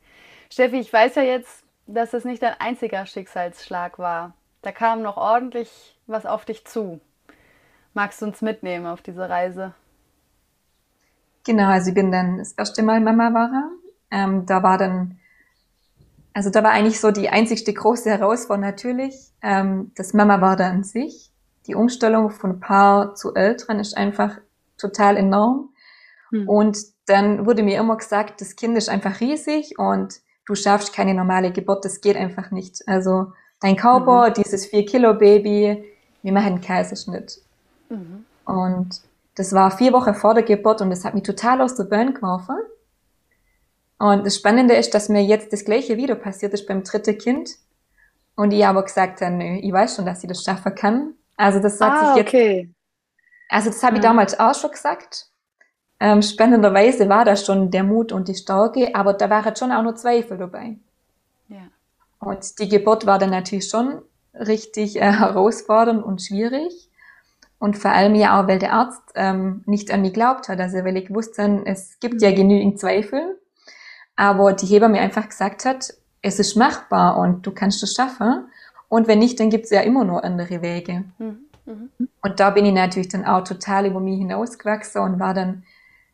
[0.52, 4.34] Steffi, ich weiß ja jetzt, dass es nicht dein einziger Schicksalsschlag war.
[4.62, 7.00] Da kam noch ordentlich was auf dich zu.
[7.94, 9.74] Magst du uns mitnehmen auf diese Reise?
[11.46, 13.72] Genau, also ich bin dann das erste Mal Mama war.
[14.12, 15.20] Ähm, da war dann,
[16.34, 20.68] also da war eigentlich so die einzigste große Herausforderung natürlich, ähm, das Mama war da
[20.68, 21.32] an sich.
[21.68, 24.38] Die Umstellung von Paar zu Eltern ist einfach
[24.78, 25.70] total enorm.
[26.32, 26.50] Hm.
[26.50, 30.20] Und dann wurde mir immer gesagt, das Kind ist einfach riesig und
[30.52, 32.86] du schaffst keine normale Geburt, das geht einfach nicht.
[32.86, 34.34] Also dein Körper, mhm.
[34.34, 35.84] dieses 4 Kilo Baby,
[36.22, 37.40] wir machen einen Kaiserschnitt.
[37.90, 38.26] Mhm.
[38.46, 39.02] Und
[39.36, 42.14] das war vier Wochen vor der Geburt und das hat mich total aus der Bahn
[42.14, 42.58] geworfen.
[43.98, 47.52] Und das Spannende ist, dass mir jetzt das gleiche wieder passiert ist beim dritten Kind.
[48.36, 51.14] Und ich aber gesagt habe, nö, ich weiß schon, dass ich das schaffen kann.
[51.38, 52.28] Also das sagt ah, sich jetzt.
[52.28, 52.70] Okay.
[53.48, 55.28] Also das habe ich damals auch schon gesagt.
[56.04, 59.84] Ähm, spannenderweise war da schon der Mut und die Stärke, aber da waren schon auch
[59.84, 60.78] noch Zweifel dabei.
[61.48, 61.68] Ja.
[62.18, 64.02] Und die Geburt war dann natürlich schon
[64.34, 66.90] richtig äh, herausfordernd und schwierig.
[67.60, 70.60] Und vor allem ja auch, weil der Arzt ähm, nicht an mich glaubt hat.
[70.60, 73.40] Also weil ich wusste, es gibt ja genügend Zweifel.
[74.16, 78.48] Aber die Hebamme einfach gesagt hat, es ist machbar und du kannst es schaffen.
[78.90, 81.04] Und wenn nicht, dann gibt es ja immer noch andere Wege.
[81.20, 81.46] Mhm.
[81.68, 81.90] Mhm.
[82.24, 85.64] Und da bin ich natürlich dann auch total über mich hinausgewachsen und war dann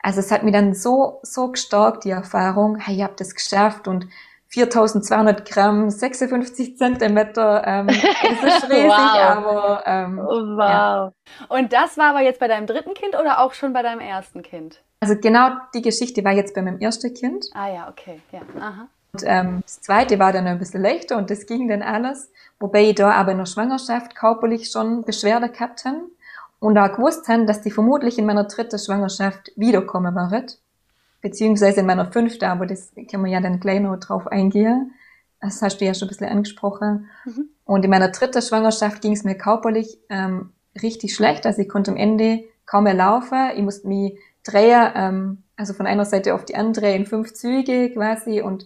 [0.02, 3.88] also es hat mir dann so, so gestärkt, die Erfahrung, hey, ich habe das geschafft
[3.88, 4.08] und
[4.50, 9.20] 4200 Gramm, 56 Zentimeter, ähm, es ist riesig, wow.
[9.20, 10.60] aber ähm, oh, wow.
[10.60, 11.12] Ja.
[11.50, 14.42] Und das war aber jetzt bei deinem dritten Kind oder auch schon bei deinem ersten
[14.44, 14.82] Kind?
[15.00, 17.48] Also genau die Geschichte war jetzt bei meinem ersten Kind.
[17.54, 18.42] Ah ja, okay, ja.
[18.60, 18.88] Aha.
[19.14, 22.90] Und ähm, das zweite war dann ein bisschen leichter und das ging dann alles, wobei
[22.90, 26.02] ich da aber in der Schwangerschaft körperlich schon Beschwerde gehabt habe
[26.60, 30.60] und auch gewusst haben, dass die vermutlich in meiner dritten Schwangerschaft wiederkommen wird,
[31.22, 34.94] beziehungsweise in meiner fünften, aber das kann man ja dann gleich noch drauf eingehen.
[35.40, 37.10] Das hast du ja schon ein bisschen angesprochen.
[37.26, 37.50] Mhm.
[37.66, 41.46] Und in meiner dritten Schwangerschaft ging es mir körperlich ähm, richtig schlecht.
[41.46, 43.52] Also ich konnte am Ende kaum mehr laufen.
[43.56, 47.92] Ich musste mich drehen, ähm, also von einer Seite auf die andere in fünf Züge
[47.92, 48.66] quasi und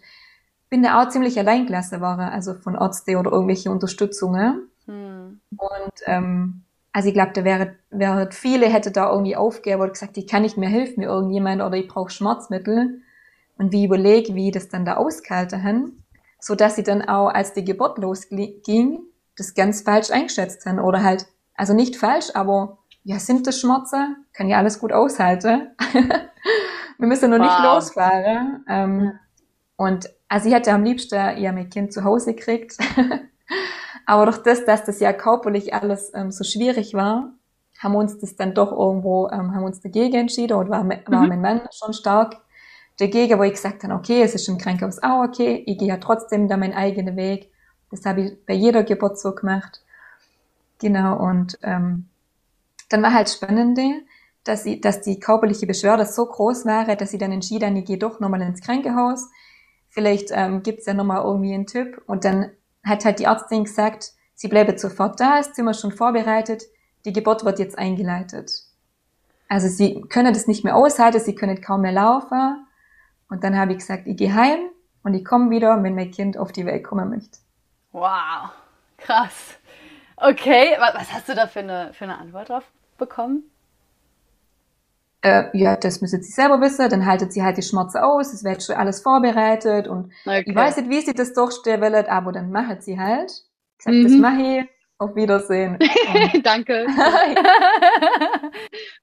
[0.69, 4.69] bin da auch ziemlich allein gelassen worden, also von Ärzten oder irgendwelche Unterstützungen.
[4.87, 5.41] Mhm.
[5.57, 10.17] Und ähm, also ich glaube, da wäre, wäre viele hätte da irgendwie aufgegeben oder gesagt,
[10.17, 13.01] ich kann nicht mehr, hilft mir irgendjemand oder ich brauche Schmerzmittel.
[13.57, 16.03] Und wie ich überlege, wie das dann da ausgehalten haben,
[16.39, 19.01] so dass sie dann auch, als die Geburt losging,
[19.37, 24.25] das ganz falsch eingeschätzt haben oder halt, also nicht falsch, aber ja, sind das Schmerzen?
[24.33, 25.69] Kann ja alles gut aushalten.
[26.97, 27.45] Wir müssen nur wow.
[27.45, 28.65] nicht losfahren.
[28.67, 29.19] Ähm, ja.
[29.75, 32.77] Und also ich hätte am liebsten ja mein Kind zu Hause gekriegt.
[34.11, 37.31] Aber durch das, dass das ja körperlich alles ähm, so schwierig war,
[37.79, 41.29] haben uns das dann doch irgendwo, ähm, haben uns dagegen entschieden und war, war mhm.
[41.29, 42.35] mein Mann schon stark
[42.99, 45.95] dagegen, wo ich gesagt habe, okay, es ist im Krankenhaus auch okay, ich gehe ja
[45.95, 47.53] trotzdem da meinen eigenen Weg.
[47.89, 49.81] Das habe ich bei jeder Geburt so gemacht.
[50.79, 52.09] Genau, und ähm,
[52.89, 54.01] dann war halt spannende,
[54.43, 57.97] dass, ich, dass die körperliche Beschwerde so groß war, dass ich dann entschieden ich gehe
[57.97, 59.29] doch nochmal ins Krankenhaus.
[59.87, 62.01] Vielleicht ähm, gibt's ja nochmal irgendwie einen Tipp.
[62.07, 62.51] Und dann
[62.83, 66.63] hat halt die Ärztin gesagt, sie bleibe sofort da, das Zimmer schon vorbereitet,
[67.05, 68.51] die Geburt wird jetzt eingeleitet.
[69.47, 72.65] Also sie können das nicht mehr aushalten, sie können kaum mehr laufen.
[73.29, 74.59] Und dann habe ich gesagt, ich gehe heim
[75.03, 77.39] und ich komme wieder, wenn mein Kind auf die Welt kommen möchte.
[77.91, 78.49] Wow,
[78.97, 79.57] krass.
[80.15, 82.63] Okay, was hast du da für eine, für eine Antwort drauf
[82.97, 83.50] bekommen?
[85.23, 88.43] Äh, ja, das müssen sie selber wissen, dann haltet sie halt die Schmerzen aus, es
[88.43, 90.43] wird schon alles vorbereitet und okay.
[90.47, 93.29] ich weiß nicht, wie sie das durchstehen will, aber dann macht sie halt.
[93.77, 94.03] Ich sag, mhm.
[94.03, 94.65] das mache ich,
[94.97, 95.77] auf Wiedersehen.
[96.43, 96.85] Danke.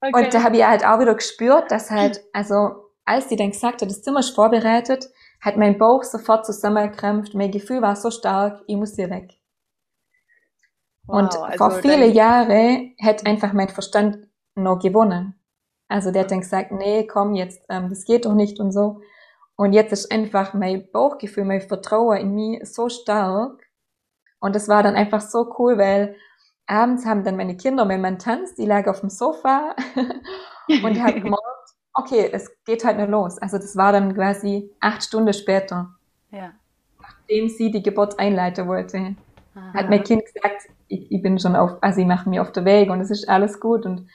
[0.00, 0.12] okay.
[0.12, 3.82] Und da habe ich halt auch wieder gespürt, dass halt, also als sie dann gesagt
[3.82, 5.08] hat, das Zimmer ist vorbereitet,
[5.40, 9.34] hat mein Bauch sofort zusammengekrampft, mein Gefühl war so stark, ich muss hier weg.
[11.06, 14.18] Wow, und also vor viele Jahre hätte einfach mein Verstand
[14.54, 15.37] noch gewonnen.
[15.88, 19.00] Also der hat dann gesagt, nee, komm jetzt, ähm, das geht doch nicht und so.
[19.56, 23.66] Und jetzt ist einfach mein Bauchgefühl, mein Vertrauen in mich so stark.
[24.38, 26.14] Und das war dann einfach so cool, weil
[26.66, 29.74] abends haben dann meine Kinder, mein Mann tanzt, die lag auf dem Sofa
[30.68, 31.42] und habe gemerkt,
[31.94, 33.38] okay, es geht halt nur los.
[33.38, 35.94] Also das war dann quasi acht Stunden später.
[36.30, 36.52] Ja.
[37.00, 39.16] Nachdem sie die Geburt einleiten wollte,
[39.54, 39.72] Aha.
[39.74, 42.64] hat mein Kind gesagt, ich, ich bin schon auf, also ich mache mich auf der
[42.64, 44.08] Weg und es ist alles gut und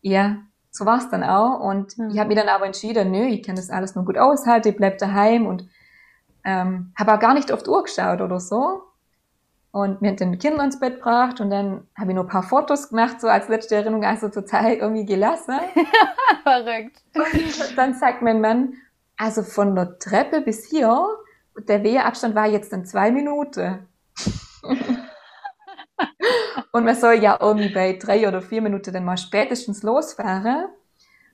[0.00, 0.38] ja,
[0.76, 1.60] so war es dann auch.
[1.60, 2.10] Und mhm.
[2.10, 4.76] ich habe mir dann aber entschieden, nö, ich kann das alles nur gut aushalten, ich
[4.76, 5.68] bleib daheim und
[6.44, 8.82] ähm, habe auch gar nicht auf die Uhr geschaut oder so.
[9.70, 12.42] Und mir hat den Kinder ins Bett gebracht und dann habe ich nur ein paar
[12.42, 15.58] Fotos gemacht, so als letzte Erinnerung, also total irgendwie gelassen.
[16.42, 17.02] Verrückt.
[17.14, 18.74] Und dann sagt mein Mann,
[19.16, 21.06] also von der Treppe bis hier,
[21.68, 23.86] der Weheabstand war jetzt dann zwei Minuten.
[26.72, 30.66] und man soll ja irgendwie bei drei oder vier Minuten dann mal spätestens losfahren.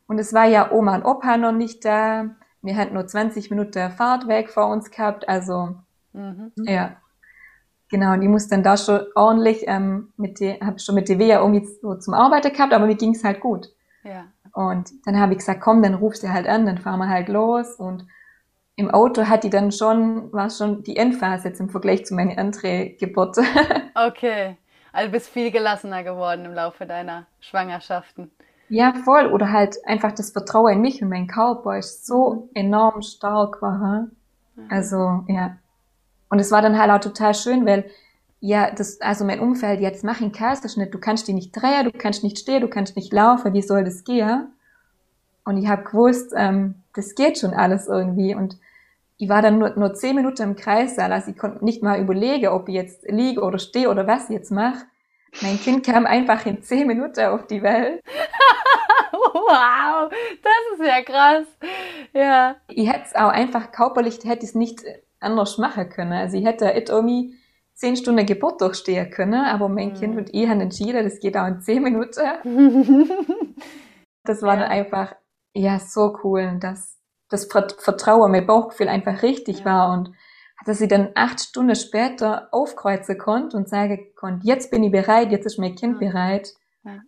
[0.07, 2.31] Und es war ja Oma und Opa noch nicht da.
[2.63, 5.77] Wir hatten nur 20 Minuten Fahrtweg vor uns gehabt, also
[6.13, 6.53] mhm.
[6.57, 6.97] ja.
[7.91, 11.27] Genau, und ich muss dann da schon ordentlich ähm, mit die, habe schon mit DW
[11.27, 13.69] ja irgendwie so zum Arbeiten gehabt, aber mir ging's halt gut.
[14.05, 14.27] Ja.
[14.53, 17.29] Und dann habe ich gesagt, komm, dann rufst du halt an, dann fahren wir halt
[17.29, 17.75] los.
[17.75, 18.07] Und
[18.77, 22.39] im Auto hat die dann schon, war schon die Endphase jetzt im Vergleich zu meiner
[22.39, 23.37] anderen Geburt.
[23.95, 24.57] okay.
[24.93, 28.31] Also bist viel gelassener geworden im Laufe deiner Schwangerschaften.
[28.69, 29.27] Ja, voll.
[29.27, 32.51] Oder halt einfach das Vertrauen in mich und mein Körper ist so mhm.
[32.55, 34.07] enorm stark war.
[34.55, 34.69] Mhm.
[34.69, 35.57] Also, ja.
[36.29, 37.91] Und es war dann halt auch total schön, weil
[38.41, 41.93] ja, das, also mein Umfeld, jetzt mach einen Kaiserschnitt, du kannst dich nicht drehen, du
[41.93, 44.49] kannst nicht stehen, du kannst nicht laufen, wie soll das gehen?
[45.45, 48.35] Und ich habe gewusst, ähm, das geht schon alles irgendwie.
[48.35, 48.57] Und
[49.21, 52.49] ich war dann nur, nur zehn Minuten im Kreissaal, also ich konnte nicht mal überlegen,
[52.49, 54.87] ob ich jetzt liege oder stehe oder was ich jetzt mache.
[55.43, 58.03] Mein Kind kam einfach in zehn Minuten auf die Welt.
[59.13, 61.47] wow, das ist ja krass.
[62.15, 62.57] Ja.
[62.69, 64.83] Ich hätte es auch einfach körperlich, hätte es nicht
[65.21, 66.15] anders machen können.
[66.15, 67.35] Also ich hätte it irgendwie
[67.75, 69.95] zehn Stunden Geburt durchstehen können, aber mein mhm.
[69.97, 72.25] Kind und ich haben entschieden, das geht auch in zehn Minuten.
[74.25, 74.61] das war ja.
[74.61, 75.15] dann einfach,
[75.53, 77.00] ja, so cool, dass
[77.31, 79.65] das Vertrauen, mein Bauchgefühl einfach richtig ja.
[79.65, 80.13] war und
[80.67, 85.31] dass ich dann acht Stunden später aufkreuzen konnte und sagen konnte, jetzt bin ich bereit,
[85.31, 86.11] jetzt ist mein Kind ja.
[86.11, 86.53] bereit,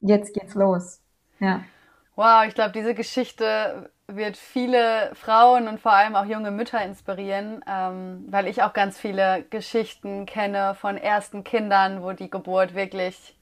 [0.00, 1.00] jetzt geht's los.
[1.38, 1.62] Ja.
[2.16, 7.64] Wow, ich glaube, diese Geschichte wird viele Frauen und vor allem auch junge Mütter inspirieren,
[7.66, 13.36] ähm, weil ich auch ganz viele Geschichten kenne von ersten Kindern, wo die Geburt wirklich,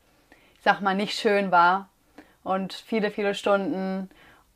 [0.54, 1.88] ich sag mal, nicht schön war
[2.44, 4.08] und viele, viele Stunden.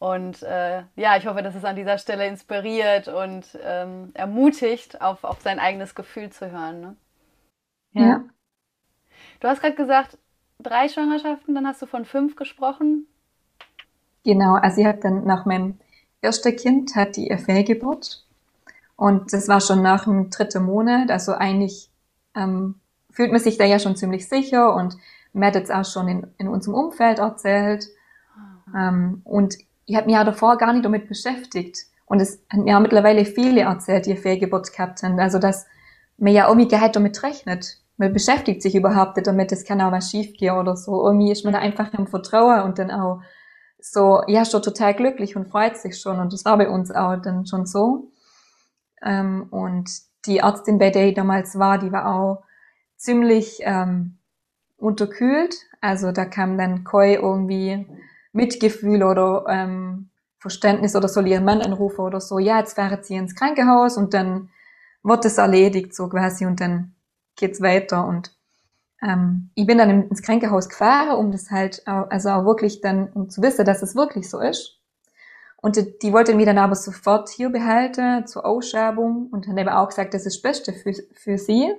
[0.05, 5.25] Und äh, ja, ich hoffe, dass es an dieser Stelle inspiriert und ähm, ermutigt, auf,
[5.25, 6.81] auf sein eigenes Gefühl zu hören.
[6.83, 6.97] Ne?
[7.93, 8.03] Ja.
[8.03, 8.25] ja.
[9.41, 10.19] Du hast gerade gesagt,
[10.59, 13.07] drei Schwangerschaften, dann hast du von fünf gesprochen.
[14.25, 15.79] Genau, also ich habe dann nach meinem
[16.21, 18.27] ersten Kind hat die Fehlgeburt
[18.97, 21.89] und das war schon nach dem dritten Monat, also eigentlich
[22.35, 22.75] ähm,
[23.11, 24.99] fühlt man sich da ja schon ziemlich sicher und
[25.33, 27.87] mir hat jetzt auch schon in, in unserem Umfeld erzählt
[28.75, 32.81] ähm, und ich habe mich ja davor gar nicht damit beschäftigt und es haben auch
[32.81, 35.67] mittlerweile viele erzählt, die Fehlgeburt gehabt haben, also dass
[36.17, 37.79] man ja irgendwie gar nicht damit rechnet.
[37.97, 41.05] Man beschäftigt sich überhaupt nicht damit, es kann auch was schiefgehen oder so.
[41.07, 43.23] Irgendwie ist man da einfach im Vertrauen und dann auch
[43.79, 46.19] so, ja, schon total glücklich und freut sich schon.
[46.19, 48.11] Und das war bei uns auch dann schon so.
[49.03, 49.91] Ähm, und
[50.27, 52.43] die Ärztin, bei der ich damals war, die war auch
[52.97, 54.19] ziemlich ähm,
[54.77, 55.55] unterkühlt.
[55.81, 57.87] Also da kam dann Koi irgendwie
[58.35, 63.15] Mitgefühl oder ähm, Verständnis oder soll ihren Mann anrufen oder so, ja, jetzt fährt sie
[63.15, 64.51] ins Krankenhaus und dann
[65.03, 66.95] wird es erledigt, so quasi, und dann
[67.37, 68.07] geht's weiter.
[68.07, 68.35] Und
[69.03, 73.31] ähm, ich bin dann ins Krankenhaus gefahren, um das halt, also auch wirklich dann, um
[73.31, 74.81] zu wissen, dass es wirklich so ist.
[75.63, 79.71] Und die, die wollte mich dann aber sofort hier behalten zur Ausschabung und hat eben
[79.71, 81.73] auch gesagt, das ist das Beste für, für sie.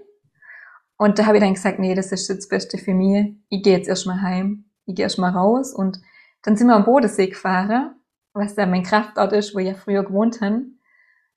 [0.97, 3.35] Und da habe ich dann gesagt, nee, das ist das Beste für mich.
[3.49, 4.65] Ich gehe jetzt erstmal heim.
[4.85, 5.73] Ich gehe erstmal raus.
[5.73, 5.99] Und
[6.45, 7.95] dann sind wir am Bodensee gefahren,
[8.33, 10.61] was da mein Kraftort ist, wo ich ja früher gewohnt habe.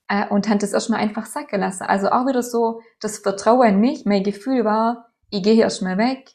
[0.07, 1.83] Äh, und haben das erstmal einfach sacken lassen.
[1.83, 4.05] Also auch wieder so das Vertrauen in mich.
[4.05, 6.31] Mein Gefühl war, ich gehe erstmal weg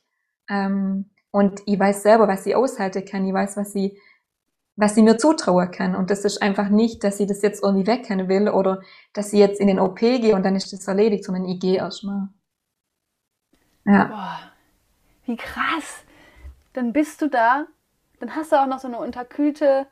[0.48, 3.96] ähm, und ich weiß selber, was ich aushalten kann, ich weiß, was ich,
[4.74, 5.94] was ich mir zutrauen kann.
[5.94, 8.82] Und das ist einfach nicht, dass ich das jetzt irgendwie wegkennen will oder
[9.12, 11.76] dass ich jetzt in den OP gehe und dann ist das erledigt, sondern ich gehe
[11.76, 12.28] erstmal.
[13.84, 14.04] Ja.
[14.06, 14.38] Boah,
[15.26, 16.04] wie krass.
[16.72, 17.66] Dann bist du da,
[18.24, 19.86] dann hast du auch noch so eine unterkühlte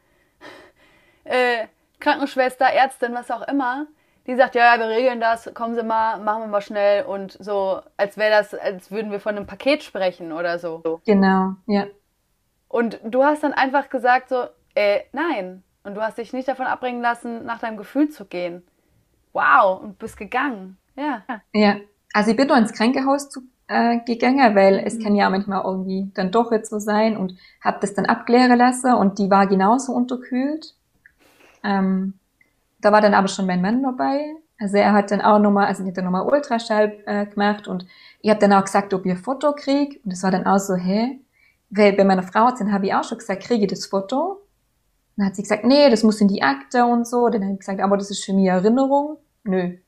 [1.24, 1.66] äh,
[2.00, 3.86] Krankenschwester, Ärztin, was auch immer,
[4.26, 7.80] die sagt, ja, wir regeln das, kommen Sie mal, machen wir mal schnell und so,
[7.96, 11.00] als wäre das, als würden wir von einem Paket sprechen oder so.
[11.04, 11.86] Genau, ja.
[12.68, 15.62] Und du hast dann einfach gesagt so, äh, nein.
[15.84, 18.64] Und du hast dich nicht davon abbringen lassen, nach deinem Gefühl zu gehen.
[19.32, 20.78] Wow, und bist gegangen.
[20.96, 21.22] Ja.
[21.52, 21.76] Ja,
[22.14, 23.42] also ich bin nur ins Krankenhaus zu,
[23.72, 25.02] äh, gegangen, weil es mhm.
[25.02, 28.94] kann ja manchmal irgendwie dann doch jetzt so sein und habe das dann abklären lassen
[28.94, 30.74] und die war genauso unterkühlt.
[31.64, 32.14] Ähm,
[32.80, 34.20] da war dann aber schon mein Mann dabei.
[34.58, 37.86] Also er hat dann auch nochmal, also hat dann nochmal Ultraschall äh, gemacht und
[38.20, 39.98] ich habe dann auch gesagt, ob ich ein Foto kriege.
[40.04, 41.18] Und das war dann auch so, hä?
[41.70, 44.42] Weil bei meiner Frau habe ich auch schon gesagt, kriege ich das Foto?
[45.16, 47.28] Dann hat sie gesagt, nee, das muss in die Akte und so.
[47.28, 49.18] Dann habe ich gesagt, aber das ist für mich Erinnerung.
[49.44, 49.78] Nö.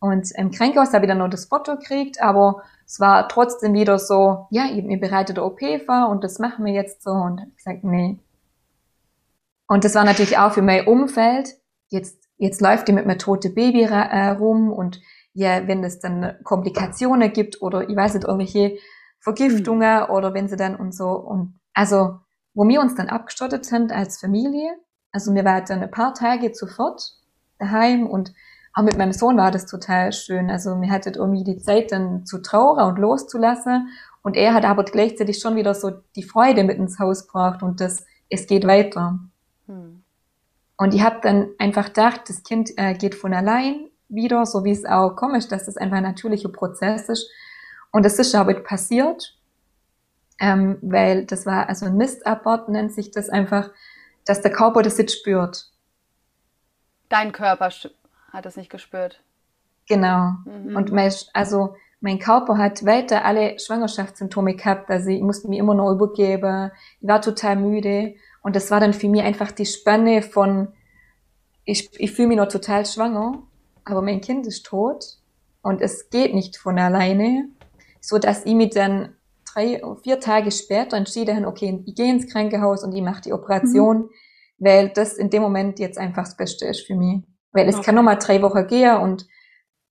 [0.00, 3.98] Und im Krankenhaus habe ich dann noch das Foto gekriegt, aber es war trotzdem wieder
[3.98, 7.10] so, ja, ich mir bereitet der OP vor und das machen wir jetzt so.
[7.10, 8.18] Und ich gesagt, nee.
[9.68, 11.50] Und das war natürlich auch für mein Umfeld.
[11.88, 15.00] Jetzt, jetzt läuft die mit einem toten Baby äh, rum und
[15.34, 18.78] ja, wenn es dann Komplikationen gibt oder ich weiß nicht, irgendwelche
[19.20, 20.10] Vergiftungen mhm.
[20.10, 22.18] oder wenn sie dann und so und also
[22.54, 24.74] wo wir uns dann abgestottet sind als Familie,
[25.12, 27.12] also wir waren dann ein paar Tage sofort
[27.58, 28.32] daheim und
[28.72, 30.50] auch mit meinem Sohn war das total schön.
[30.50, 33.88] Also wir hatten irgendwie die Zeit dann zu trauern und loszulassen
[34.22, 37.80] und er hat aber gleichzeitig schon wieder so die Freude mit ins Haus gebracht und
[37.80, 39.18] das, es geht weiter.
[39.66, 40.02] Hm.
[40.76, 44.72] Und ich habe dann einfach gedacht, das Kind äh, geht von allein wieder, so wie
[44.72, 47.28] es auch komisch, dass das einfach ein natürlicher Prozess ist.
[47.92, 49.36] Und das ist aber passiert
[50.40, 53.70] ähm, weil das war, also ein Mistabort nennt sich das einfach,
[54.24, 55.70] dass der Körper das jetzt spürt.
[57.08, 57.70] Dein Körper
[58.32, 59.22] hat es nicht gespürt.
[59.88, 60.32] Genau.
[60.44, 60.76] Mhm.
[60.76, 64.90] Und mein, also mein Körper hat weiter alle Schwangerschaftssymptome gehabt.
[64.90, 66.70] Also ich musste mich immer noch übergeben.
[67.00, 68.14] Ich war total müde.
[68.42, 70.68] Und das war dann für mich einfach die Spanne von,
[71.64, 73.42] ich, ich fühle mich noch total schwanger,
[73.84, 75.18] aber mein Kind ist tot
[75.62, 77.48] und es geht nicht von alleine,
[78.00, 79.14] so dass ich mich dann
[79.52, 83.98] drei, vier Tage später entschieden, okay, ich gehe ins Krankenhaus und ich mache die Operation,
[83.98, 84.10] mhm.
[84.58, 87.22] weil das in dem Moment jetzt einfach das Beste ist für mich.
[87.52, 87.86] Weil es okay.
[87.86, 89.26] kann noch mal drei Wochen gehen und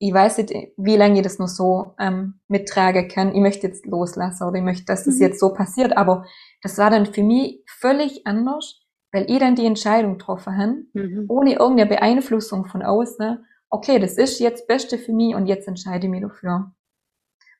[0.02, 3.34] ich weiß nicht, wie lange ich das noch so ähm, mittragen kann.
[3.34, 5.20] Ich möchte jetzt loslassen oder ich möchte, dass das mhm.
[5.20, 5.94] jetzt so passiert.
[5.94, 6.24] Aber
[6.62, 8.80] das war dann für mich völlig anders,
[9.12, 11.26] weil ich dann die Entscheidung getroffen habe, mhm.
[11.28, 13.44] ohne irgendeine Beeinflussung von außen.
[13.68, 16.72] Okay, das ist jetzt das Beste für mich und jetzt entscheide ich mich dafür.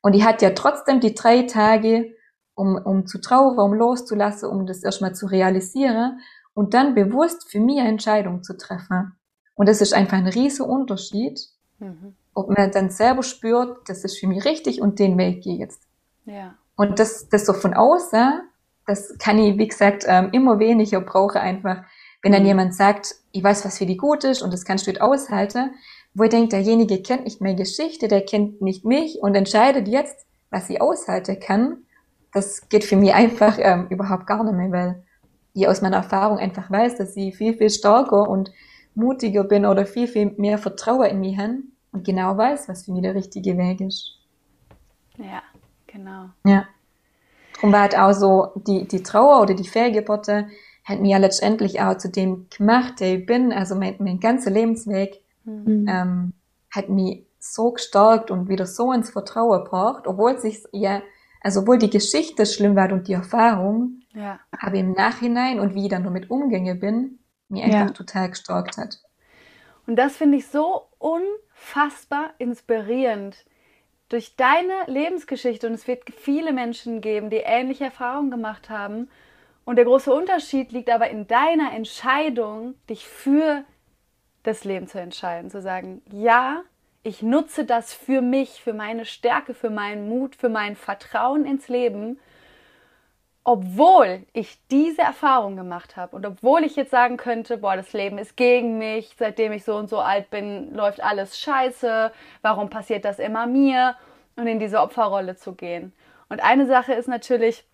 [0.00, 2.14] Und ich hatte ja trotzdem die drei Tage,
[2.54, 6.20] um, um zu trauern, um loszulassen, um das erstmal zu realisieren
[6.54, 9.12] und dann bewusst für mich eine Entscheidung zu treffen.
[9.60, 11.38] Und das ist einfach ein riesiger Unterschied,
[11.80, 12.14] mhm.
[12.32, 15.60] ob man dann selber spürt, das ist für mich richtig und den Weg gehe ich
[15.60, 15.82] jetzt.
[16.24, 16.54] Ja.
[16.76, 18.40] Und das, das so von außen,
[18.86, 21.82] das kann ich, wie gesagt, ähm, immer weniger brauche einfach,
[22.22, 22.48] wenn dann mhm.
[22.48, 25.74] jemand sagt, ich weiß, was für die gut ist und das kannst du nicht aushalten,
[26.14, 30.24] wo ich denke, derjenige kennt nicht meine Geschichte, der kennt nicht mich und entscheidet jetzt,
[30.48, 31.82] was ich aushalten kann,
[32.32, 35.04] das geht für mich einfach ähm, überhaupt gar nicht mehr, weil
[35.52, 38.50] ich aus meiner Erfahrung einfach weiß, dass ich viel, viel stärker und
[38.94, 41.58] mutiger bin oder viel, viel mehr Vertrauen in mich habe
[41.92, 44.18] und genau weiß, was für mich der richtige Weg ist.
[45.18, 45.42] Ja,
[45.86, 46.30] genau.
[46.44, 46.66] Ja.
[47.54, 50.48] Darum war halt auch so, die, die Trauer oder die Fehlgeburte
[50.84, 54.50] hat mir ja letztendlich auch zu dem gemacht, der ich bin, also mein, mein ganzer
[54.50, 55.86] Lebensweg mhm.
[55.88, 56.32] ähm,
[56.70, 61.02] hat mich so gestärkt und wieder so ins Vertrauen gebracht, obwohl sich ja,
[61.42, 64.40] also obwohl die Geschichte schlimm war und die Erfahrung, ja.
[64.58, 67.19] aber im Nachhinein und wie ich dann damit umgänge bin,
[67.50, 67.90] mir einfach ja.
[67.90, 69.00] total gestärkt hat.
[69.86, 73.44] Und das finde ich so unfassbar inspirierend.
[74.08, 79.08] Durch deine Lebensgeschichte, und es wird viele Menschen geben, die ähnliche Erfahrungen gemacht haben.
[79.64, 83.64] Und der große Unterschied liegt aber in deiner Entscheidung, dich für
[84.42, 86.62] das Leben zu entscheiden, zu sagen, ja,
[87.02, 91.68] ich nutze das für mich, für meine Stärke, für meinen Mut, für mein Vertrauen ins
[91.68, 92.18] Leben,
[93.44, 98.18] obwohl ich diese Erfahrung gemacht habe und obwohl ich jetzt sagen könnte, boah, das Leben
[98.18, 103.04] ist gegen mich, seitdem ich so und so alt bin, läuft alles scheiße, warum passiert
[103.04, 103.96] das immer mir
[104.36, 105.92] und in diese Opferrolle zu gehen.
[106.28, 107.64] Und eine Sache ist natürlich,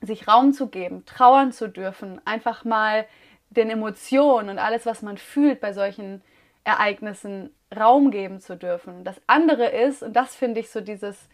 [0.00, 3.06] sich Raum zu geben, trauern zu dürfen, einfach mal
[3.50, 6.22] den Emotionen und alles, was man fühlt bei solchen
[6.64, 9.04] Ereignissen Raum geben zu dürfen.
[9.04, 11.28] Das andere ist, und das finde ich so dieses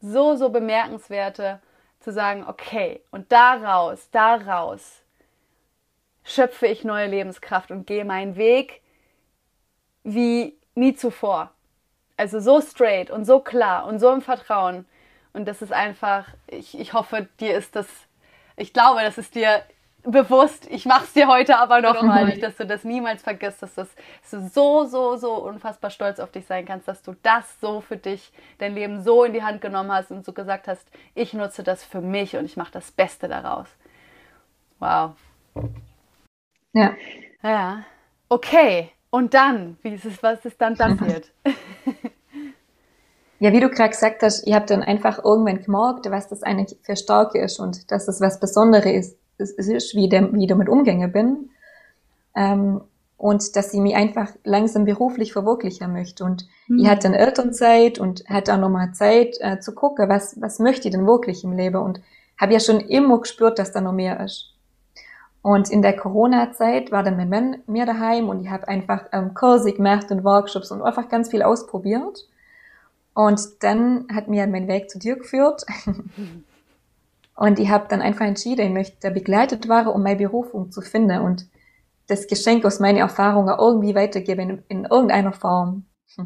[0.00, 1.60] so, so bemerkenswerte,
[2.00, 5.02] zu sagen, okay, und daraus, daraus
[6.24, 8.82] schöpfe ich neue Lebenskraft und gehe meinen Weg
[10.02, 11.50] wie nie zuvor.
[12.16, 14.86] Also so straight und so klar und so im Vertrauen.
[15.32, 17.86] Und das ist einfach, ich, ich hoffe, dir ist das,
[18.56, 19.62] ich glaube, das ist dir
[20.10, 23.62] bewusst, ich mache es dir heute aber noch mal nicht, dass du das niemals vergisst,
[23.62, 23.88] dass, das,
[24.22, 27.80] dass du so, so, so unfassbar stolz auf dich sein kannst, dass du das so
[27.80, 31.32] für dich, dein Leben so in die Hand genommen hast und so gesagt hast, ich
[31.34, 33.68] nutze das für mich und ich mache das Beste daraus.
[34.78, 35.12] Wow.
[36.72, 36.94] Ja.
[37.42, 37.84] Ja.
[38.28, 38.90] Okay.
[39.10, 41.32] Und dann, wie ist es, was ist dann passiert?
[43.38, 46.78] Ja, wie du gerade gesagt hast, ich habe dann einfach irgendwann gemerkt, was das eigentlich
[46.82, 50.48] für Starke ist und dass es was Besonderes ist es ist, wie, der, wie ich
[50.48, 51.50] damit umgegangen bin.
[52.34, 52.80] ähm,
[53.18, 56.24] und dass sie mich einfach langsam beruflich verwirklichen möchte.
[56.24, 56.80] Und mhm.
[56.80, 60.88] ich hatte dann Elternzeit und hatte auch nochmal Zeit äh, zu gucken, was, was möchte
[60.88, 62.00] ich denn wirklich im Leben und
[62.38, 64.52] habe ja schon immer gespürt, dass da noch mehr ist.
[65.40, 69.32] Und in der Corona-Zeit war dann mein Mann mir daheim und ich habe einfach ähm,
[69.32, 72.28] Kurse gemacht und Workshops und einfach ganz viel ausprobiert.
[73.14, 75.64] Und dann hat mir mein Weg zu dir geführt.
[77.36, 81.20] und ich habe dann einfach entschieden, ich möchte begleitet werden, um meine Berufung zu finden
[81.20, 81.46] und
[82.08, 85.86] das Geschenk aus meinen Erfahrungen irgendwie weitergeben in, in irgendeiner Form.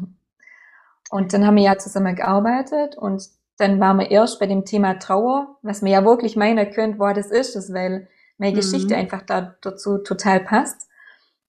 [1.11, 3.21] Und dann haben wir ja zusammen gearbeitet und
[3.57, 7.11] dann waren wir erst bei dem Thema Trauer, was mir ja wirklich meinen könnt, wo
[7.11, 8.07] das ist, das, weil
[8.37, 8.55] meine mhm.
[8.55, 10.87] Geschichte einfach da, dazu total passt.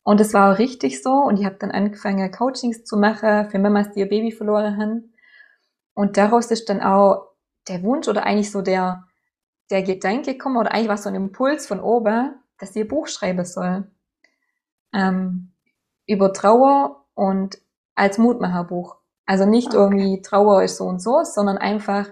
[0.02, 1.12] Und es war auch richtig so.
[1.12, 5.14] Und ich habe dann angefangen, Coachings zu machen für Mamas, die ihr Baby verloren haben.
[5.94, 7.28] Und daraus ist dann auch
[7.68, 9.04] der Wunsch oder eigentlich so der,
[9.72, 13.44] der Gedanke gekommen, oder eigentlich war so ein Impuls von oben, dass ihr Buch schreiben
[13.44, 13.90] soll.
[14.92, 15.52] Ähm,
[16.06, 17.58] über Trauer und
[17.94, 18.96] als Mutmacherbuch.
[19.26, 19.76] Also nicht okay.
[19.76, 22.08] irgendwie Trauer ist so und so, sondern einfach,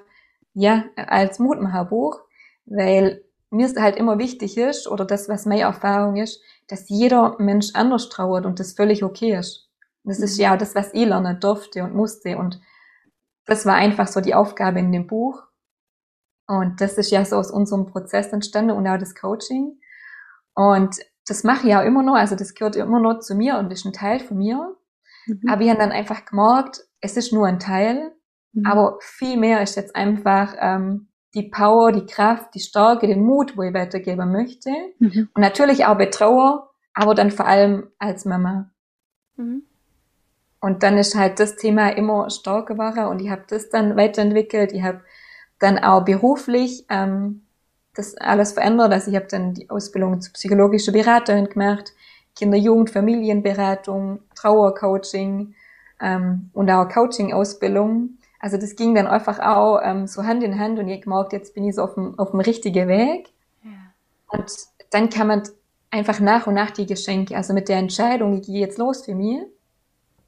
[0.54, 2.20] ja, als Mutmacherbuch,
[2.66, 7.36] weil mir ist halt immer wichtig ist, oder das, was meine Erfahrung ist, dass jeder
[7.38, 9.68] Mensch anders trauert und das völlig okay ist.
[10.04, 10.24] Das mhm.
[10.24, 12.38] ist ja das, was ich lernen durfte und musste.
[12.38, 12.60] Und
[13.44, 15.42] das war einfach so die Aufgabe in dem Buch.
[16.50, 19.78] Und das ist ja so aus unserem Prozess entstanden und auch das Coaching.
[20.54, 20.96] Und
[21.28, 23.84] das mache ich ja immer noch, also das gehört immer noch zu mir und ist
[23.84, 24.76] ein Teil von mir.
[25.26, 25.42] Mhm.
[25.48, 28.10] Aber ich habe dann einfach gemerkt, es ist nur ein Teil,
[28.52, 28.66] mhm.
[28.66, 33.56] aber viel mehr ist jetzt einfach ähm, die Power, die Kraft, die Stärke, den Mut,
[33.56, 34.70] wo ich weitergeben möchte.
[34.98, 35.28] Mhm.
[35.32, 38.72] Und natürlich auch bei Trauer, aber dann vor allem als Mama.
[39.36, 39.62] Mhm.
[40.60, 44.72] Und dann ist halt das Thema immer stärker geworden und ich habe das dann weiterentwickelt.
[44.72, 45.00] Ich habe
[45.60, 47.42] dann auch beruflich ähm,
[47.94, 48.92] das alles verändert.
[48.92, 51.92] Also ich habe dann die Ausbildung zur psychologischen Beraterin gemacht,
[52.34, 55.54] Kinder-, Jugend-, Familienberatung, Trauercoaching
[56.00, 58.18] ähm, und auch Coaching-Ausbildung.
[58.40, 61.54] Also das ging dann einfach auch ähm, so Hand in Hand und ich gemerkt, jetzt
[61.54, 63.28] bin ich so auf dem, auf dem richtigen Weg.
[63.62, 63.70] Ja.
[64.28, 64.50] Und
[64.90, 65.42] dann kann man
[65.90, 69.14] einfach nach und nach die Geschenke, also mit der Entscheidung, ich gehe jetzt los für
[69.14, 69.42] mich,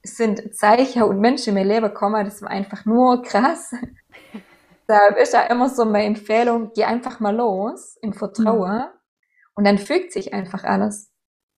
[0.03, 3.73] es sind Zeichen und Menschen in mein Leben gekommen, das war einfach nur krass.
[4.93, 8.91] Da ist ja immer so meine Empfehlung, geh einfach mal los im Vertrauen mhm.
[9.55, 11.11] und dann fügt sich einfach alles.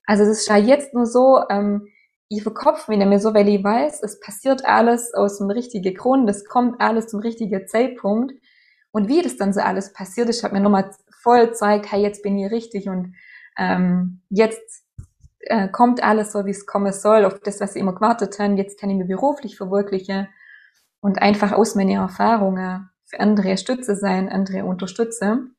[0.07, 1.89] Also das ist ja jetzt nur so, ähm,
[2.29, 5.95] ich verkopfe mich nicht mehr so, weil ich weiß, es passiert alles aus dem richtigen
[5.97, 8.33] Grund, es kommt alles zum richtigen Zeitpunkt.
[8.93, 12.23] Und wie das dann so alles passiert ist, hat mir nochmal voll gezeigt, hey, jetzt
[12.23, 13.17] bin ich richtig und
[13.59, 14.85] ähm, jetzt
[15.41, 18.55] äh, kommt alles so, wie es kommen soll, auf das, was ich immer gewartet habe.
[18.55, 20.29] Jetzt kann ich mich beruflich verwirklichen
[21.01, 25.51] und einfach aus meinen Erfahrungen für andere Stütze sein, andere unterstütze.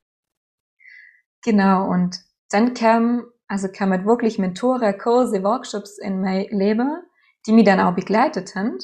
[1.44, 2.20] Genau, und
[2.50, 7.04] dann kam also kamen wirklich Mentoren, Kurse, Workshops in mein Leben,
[7.46, 8.78] die mich dann auch begleitet haben.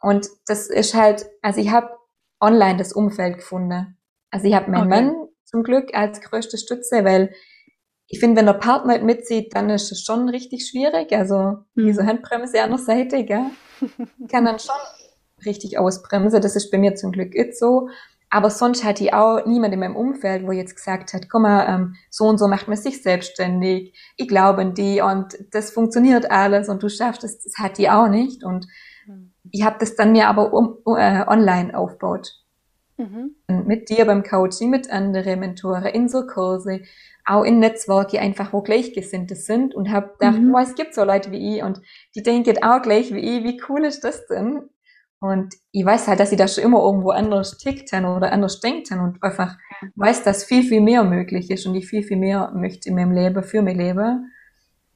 [0.00, 1.90] Und das ist halt, also ich habe
[2.40, 3.96] online das Umfeld gefunden.
[4.30, 5.02] Also ich habe meinen okay.
[5.02, 7.32] Mann zum Glück als größte Stütze, weil
[8.08, 11.12] ich finde, wenn der Partner nicht mitzieht, dann ist es schon richtig schwierig.
[11.12, 11.86] Also mhm.
[11.86, 13.46] diese Handbremse an der Seite, gell?
[14.30, 14.74] kann dann schon
[15.46, 16.42] richtig ausbremsen.
[16.42, 17.88] Das ist bei mir zum Glück nicht so.
[18.28, 21.66] Aber sonst hatte ich auch niemand in meinem Umfeld, wo jetzt gesagt hat, komm mal,
[21.68, 23.94] ähm, so und so macht man sich selbstständig.
[24.16, 27.42] Ich glaube an die und das funktioniert alles und du schaffst es.
[27.42, 28.42] Das hat die auch nicht.
[28.42, 28.66] Und
[29.06, 29.32] mhm.
[29.52, 32.32] ich habe das dann mir aber um, äh, online aufgebaut.
[32.96, 33.36] Mhm.
[33.46, 36.80] Mit dir beim Coaching, mit anderen Mentoren, in so Kurse,
[37.26, 40.54] auch in Netzwerke einfach, wo Gleichgesinnte sind und habe gedacht, mhm.
[40.54, 41.80] oh, es gibt so Leute wie ich und
[42.14, 44.62] die denken auch gleich wie ich, wie cool ist das denn?
[45.20, 48.90] Und ich weiß halt, dass ich da schon immer irgendwo anders tickt oder anders denkt
[48.92, 49.56] und einfach
[49.94, 53.12] weiß, dass viel, viel mehr möglich ist und ich viel, viel mehr möchte in meinem
[53.12, 54.32] Leben, für mein Leben.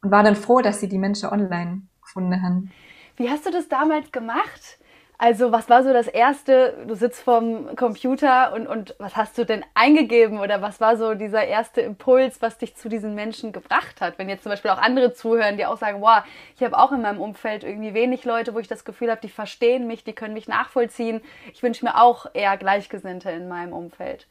[0.02, 2.70] Und war dann froh, dass sie die Menschen online gefunden haben.
[3.16, 4.78] Wie hast du das damals gemacht?
[5.22, 6.78] Also, was war so das erste?
[6.86, 11.12] Du sitzt vorm Computer und, und was hast du denn eingegeben oder was war so
[11.12, 14.18] dieser erste Impuls, was dich zu diesen Menschen gebracht hat?
[14.18, 16.22] Wenn jetzt zum Beispiel auch andere zuhören, die auch sagen, wow,
[16.56, 19.28] ich habe auch in meinem Umfeld irgendwie wenig Leute, wo ich das Gefühl habe, die
[19.28, 21.20] verstehen mich, die können mich nachvollziehen.
[21.52, 24.26] Ich wünsche mir auch eher Gleichgesinnte in meinem Umfeld.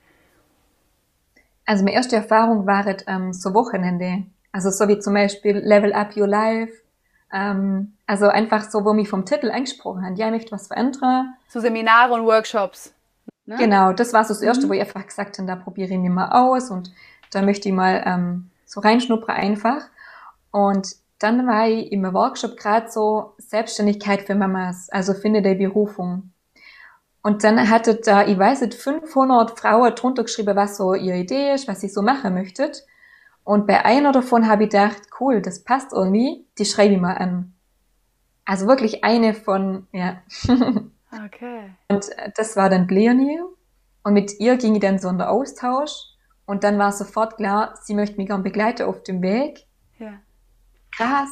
[1.68, 4.24] Also, meine erste Erfahrung war ähm, so Wochenende.
[4.52, 6.74] Also, so wie zum Beispiel Level Up Your Life
[7.34, 10.16] ähm, also einfach so, wo mich vom Titel angesprochen haben.
[10.16, 11.36] Ja, ich möchte was verändern.
[11.48, 12.94] So Seminare und Workshops.
[13.46, 13.58] Ne?
[13.58, 14.70] Genau, das war so das Erste, mhm.
[14.70, 16.92] wo ich einfach gesagt habe, da probiere ich mich mal aus und
[17.32, 19.82] da möchte ich mal ähm, so reinschnuppern einfach.
[20.52, 26.32] Und dann war ich im Workshop gerade so Selbstständigkeit für Mamas, also finde die Berufung.
[27.22, 31.54] Und dann hatte da, ich weiß nicht, 500 Frauen drunter geschrieben, was so ihre Idee
[31.54, 32.86] ist, was sie so machen möchtet.
[33.44, 37.16] Und bei einer davon habe ich gedacht, cool, das passt irgendwie, die schreibe ich mal
[37.16, 37.54] an.
[38.46, 40.22] Also wirklich eine von, ja.
[41.12, 41.72] Okay.
[41.88, 43.42] Und äh, das war dann Leonie.
[44.04, 45.92] Und mit ihr ging ich dann so in den Austausch.
[46.46, 49.66] Und dann war sofort klar, sie möchte mich gern begleiten auf dem Weg.
[50.00, 50.14] Ja.
[50.96, 51.30] Krass.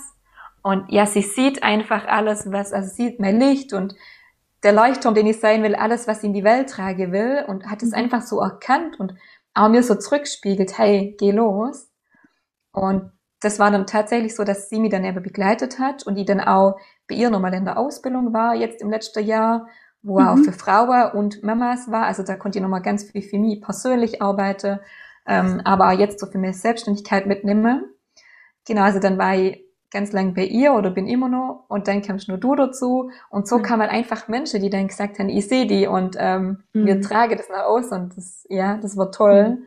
[0.62, 3.95] Und ja, sie sieht einfach alles, was, also sie sieht mein Licht und
[4.64, 7.68] der Leuchtturm, den ich sein will, alles, was ich in die Welt trage will und
[7.68, 7.95] hat es mhm.
[7.95, 9.16] einfach so erkannt und
[9.53, 11.88] auch mir so zurückspiegelt, hey, geh los.
[12.78, 13.11] Und
[13.41, 16.39] das war dann tatsächlich so, dass sie mich dann eben begleitet hat und die dann
[16.39, 19.67] auch bei ihr nochmal in der Ausbildung war, jetzt im letzten Jahr,
[20.01, 20.28] wo mhm.
[20.28, 22.05] auch für Frauen und Mamas war.
[22.05, 24.80] Also da konnte ich nochmal ganz viel für mich persönlich arbeiten,
[25.28, 27.86] ähm, aber auch jetzt so für mich Selbstständigkeit mitnehmen.
[28.65, 32.01] Genau, also dann war ich ganz lang bei ihr oder bin immer noch und dann
[32.01, 33.63] kamst nur du dazu und so mhm.
[33.63, 36.86] kann man einfach Menschen, die dann gesagt haben, ich sehe die und ähm, mhm.
[36.86, 39.63] wir tragen das nach aus und das, ja, das war toll mhm.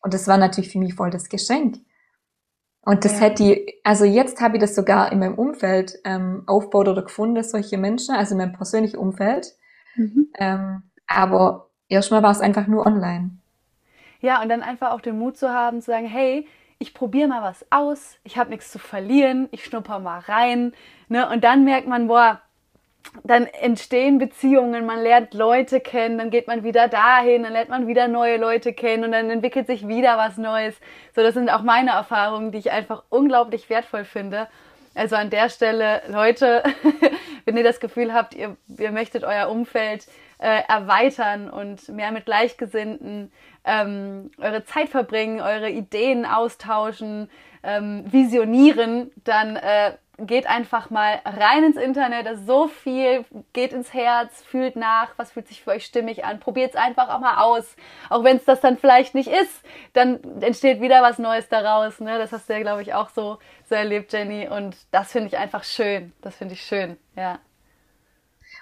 [0.00, 1.78] und das war natürlich für mich voll das Geschenk.
[2.84, 3.26] Und das ja.
[3.26, 7.42] hätte ich, also jetzt habe ich das sogar in meinem Umfeld ähm, aufgebaut oder gefunden,
[7.42, 9.54] solche Menschen, also in meinem persönlichen Umfeld.
[9.96, 10.28] Mhm.
[10.38, 13.30] Ähm, aber erstmal war es einfach nur online.
[14.20, 16.46] Ja, und dann einfach auch den Mut zu haben, zu sagen, hey,
[16.78, 20.72] ich probiere mal was aus, ich habe nichts zu verlieren, ich schnupper mal rein.
[21.08, 21.28] Ne?
[21.28, 22.40] Und dann merkt man, boah,
[23.22, 27.86] dann entstehen Beziehungen, man lernt Leute kennen, dann geht man wieder dahin, dann lernt man
[27.86, 30.74] wieder neue Leute kennen und dann entwickelt sich wieder was Neues.
[31.14, 34.48] So, das sind auch meine Erfahrungen, die ich einfach unglaublich wertvoll finde.
[34.94, 36.62] Also an der Stelle, Leute,
[37.44, 40.06] wenn ihr das Gefühl habt, ihr, ihr möchtet euer Umfeld
[40.38, 43.32] äh, erweitern und mehr mit Gleichgesinnten
[43.64, 47.30] ähm, eure Zeit verbringen, eure Ideen austauschen,
[47.62, 53.72] ähm, visionieren, dann äh, geht einfach mal rein ins Internet, das ist so viel, geht
[53.72, 57.20] ins Herz, fühlt nach, was fühlt sich für euch stimmig an, probiert es einfach auch
[57.20, 57.76] mal aus.
[58.10, 62.00] Auch wenn es das dann vielleicht nicht ist, dann entsteht wieder was Neues daraus.
[62.00, 62.18] Ne?
[62.18, 63.38] Das hast du ja, glaube ich, auch so,
[63.68, 64.48] so erlebt, Jenny.
[64.48, 66.12] Und das finde ich einfach schön.
[66.20, 67.38] Das finde ich schön, ja.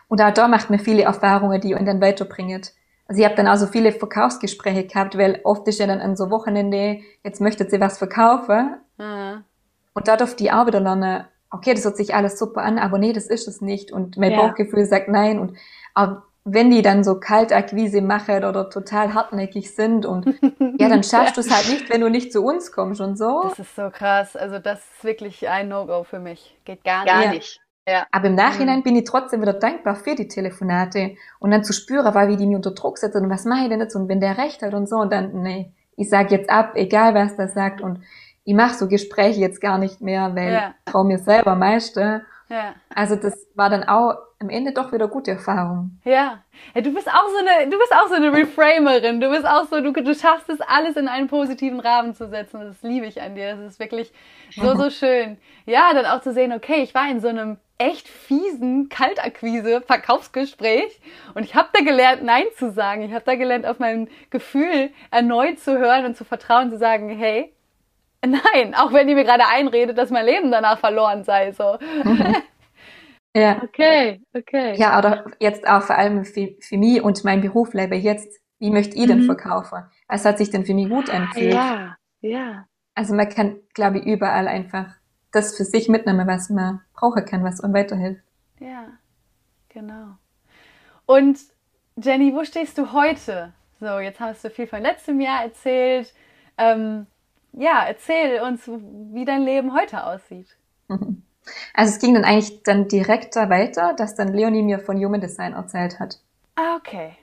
[0.08, 2.62] Und auch da macht man viele Erfahrungen, die ihr dann weiterbringen.
[3.08, 6.16] Also ich habe dann auch so viele Verkaufsgespräche gehabt, weil oft ist ja dann an
[6.16, 8.76] so Wochenende, jetzt möchtet sie was verkaufen.
[8.96, 9.44] Mhm.
[9.94, 12.98] Und da durfte ich auch wieder lernen, okay, das hört sich alles super an, aber
[12.98, 13.92] nee, das ist es nicht.
[13.92, 14.40] Und mein ja.
[14.40, 15.38] Bauchgefühl sagt nein.
[15.38, 15.56] Und
[15.94, 20.26] aber wenn die dann so Kaltakquise machen oder total hartnäckig sind und
[20.78, 23.42] ja, dann schaffst du es halt nicht, wenn du nicht zu uns kommst und so.
[23.44, 24.34] Das ist so krass.
[24.34, 26.58] Also das ist wirklich ein No-Go für mich.
[26.64, 27.32] Geht gar, gar nicht.
[27.32, 27.60] nicht.
[27.86, 28.06] Ja.
[28.12, 28.82] Aber im Nachhinein mhm.
[28.84, 32.46] bin ich trotzdem wieder dankbar für die Telefonate und dann zu spüren, weil wie die
[32.46, 34.74] mir unter Druck setzen und was mache ich denn jetzt und wenn der recht hat
[34.74, 38.02] und so und dann, nee, ich sag jetzt ab, egal was das sagt und
[38.44, 40.74] ich mache so Gespräche jetzt gar nicht mehr, weil ja.
[40.84, 42.24] ich traue mir selber meiste.
[42.48, 42.74] Ja.
[42.94, 45.98] Also das war dann auch am Ende doch wieder gute Erfahrung.
[46.04, 46.42] Ja.
[46.74, 46.80] ja.
[46.82, 49.20] Du bist auch so eine, du bist auch so eine Reframerin.
[49.20, 52.60] Du bist auch so, du, du schaffst es alles in einen positiven Rahmen zu setzen.
[52.60, 53.56] Das liebe ich an dir.
[53.56, 54.12] Das ist wirklich
[54.50, 55.38] so, so schön.
[55.64, 61.00] Ja, dann auch zu sehen, okay, ich war in so einem echt fiesen Kaltakquise-Verkaufsgespräch
[61.34, 63.02] und ich habe da gelernt, Nein zu sagen.
[63.02, 67.08] Ich habe da gelernt, auf mein Gefühl erneut zu hören und zu vertrauen, zu sagen,
[67.08, 67.52] hey,
[68.24, 71.52] Nein, auch wenn die mir gerade einredet, dass mein Leben danach verloren sei.
[71.52, 71.78] So.
[73.36, 73.62] ja.
[73.62, 74.74] Okay, okay.
[74.76, 78.40] Ja, oder jetzt auch vor allem für, für mich und mein Beruf lebe jetzt.
[78.58, 79.26] Wie möchte ich denn mhm.
[79.26, 79.82] verkaufen?
[80.06, 81.52] Was hat sich denn für mich gut angefühlt?
[81.52, 82.64] Ja, ja.
[82.94, 84.86] Also man kann, glaube ich, überall einfach
[85.32, 88.22] das für sich mitnehmen, was man brauchen kann, was einem weiterhilft.
[88.60, 88.86] Ja,
[89.68, 90.16] genau.
[91.06, 91.40] Und
[91.96, 93.52] Jenny, wo stehst du heute?
[93.80, 96.14] So, jetzt hast du viel von letztem Jahr erzählt.
[96.56, 97.06] Ähm,
[97.52, 100.48] ja, erzähl uns, wie dein Leben heute aussieht.
[101.74, 105.20] Also es ging dann eigentlich dann direkt da weiter, dass dann Leonie mir von Human
[105.20, 106.20] Design erzählt hat.
[106.54, 107.16] Ah, okay.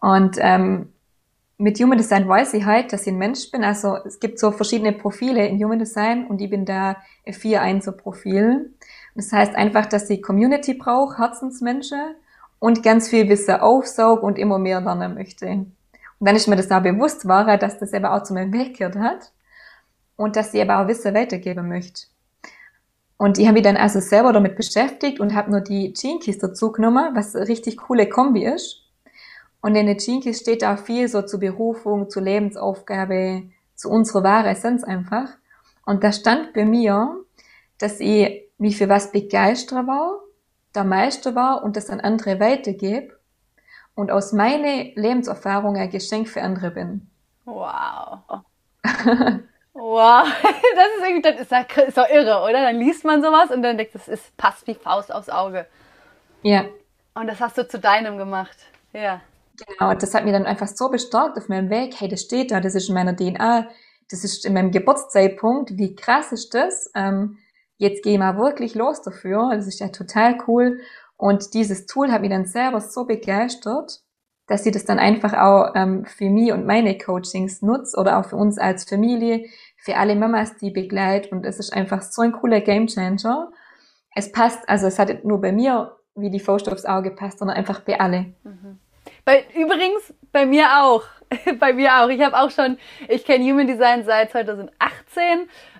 [0.00, 0.92] Und ähm,
[1.58, 3.62] mit Human Design weiß ich halt, dass ich ein Mensch bin.
[3.62, 6.96] Also es gibt so verschiedene Profile in Human Design und ich bin da
[7.26, 8.72] 4-1er Profil.
[9.14, 12.14] Das heißt einfach, dass ich Community brauche, Herzensmenschen
[12.58, 15.46] und ganz viel Wissen aufsaug und immer mehr lernen möchte.
[15.48, 15.74] Und
[16.20, 18.96] dann ist mir das auch bewusst war, dass das eben auch zu meinem Weg gehört
[18.96, 19.32] hat
[20.16, 22.06] und dass sie aber auch Wissen weitergeben möchte.
[23.16, 26.72] Und ich habe mich dann also selber damit beschäftigt und habe nur die Keys dazu
[26.72, 28.82] genommen, was eine richtig coole Kombi ist.
[29.60, 33.44] Und in den Keys steht auch viel so zur Berufung, zur Lebensaufgabe,
[33.74, 35.30] zu unserer wahren Essenz einfach.
[35.86, 37.16] Und da stand bei mir,
[37.78, 40.20] dass ich mich für was begeistert war,
[40.74, 43.18] der Meister war und das an andere weitergebe
[43.94, 47.08] und aus meiner Lebenserfahrung ein Geschenk für andere bin.
[47.44, 48.42] Wow.
[49.74, 52.62] Wow, das ist irgendwie, das ist, doch, ist doch irre, oder?
[52.62, 55.66] Dann liest man sowas und dann denkt, das ist, passt wie Faust aufs Auge.
[56.42, 56.64] Ja.
[57.14, 58.56] Und das hast du zu deinem gemacht.
[58.92, 59.20] Ja.
[59.56, 62.60] Genau, das hat mir dann einfach so bestärkt auf meinem Weg, hey, das steht da,
[62.60, 63.68] das ist in meiner DNA,
[64.10, 66.90] das ist in meinem Geburtszeitpunkt, wie krass ist das?
[66.94, 67.38] Ähm,
[67.76, 69.50] jetzt gehe ich mal wirklich los dafür.
[69.52, 70.80] Das ist ja total cool.
[71.16, 74.00] Und dieses Tool hat mich dann selber so begeistert,
[74.46, 78.26] dass sie das dann einfach auch ähm, für mich und meine Coachings nutzt oder auch
[78.26, 79.46] für uns als Familie,
[79.78, 81.32] für alle Mamas, die begleitet.
[81.32, 83.50] Und es ist einfach so ein cooler Gamechanger.
[84.14, 87.56] Es passt, also es hat nur bei mir wie die Faust aufs Auge passt, sondern
[87.56, 88.34] einfach bei alle.
[88.44, 88.78] Mhm.
[89.24, 91.04] Bei, übrigens bei mir auch.
[91.58, 92.08] bei mir auch.
[92.08, 92.78] Ich habe auch schon,
[93.08, 94.70] ich kenne Human Design seit 2018,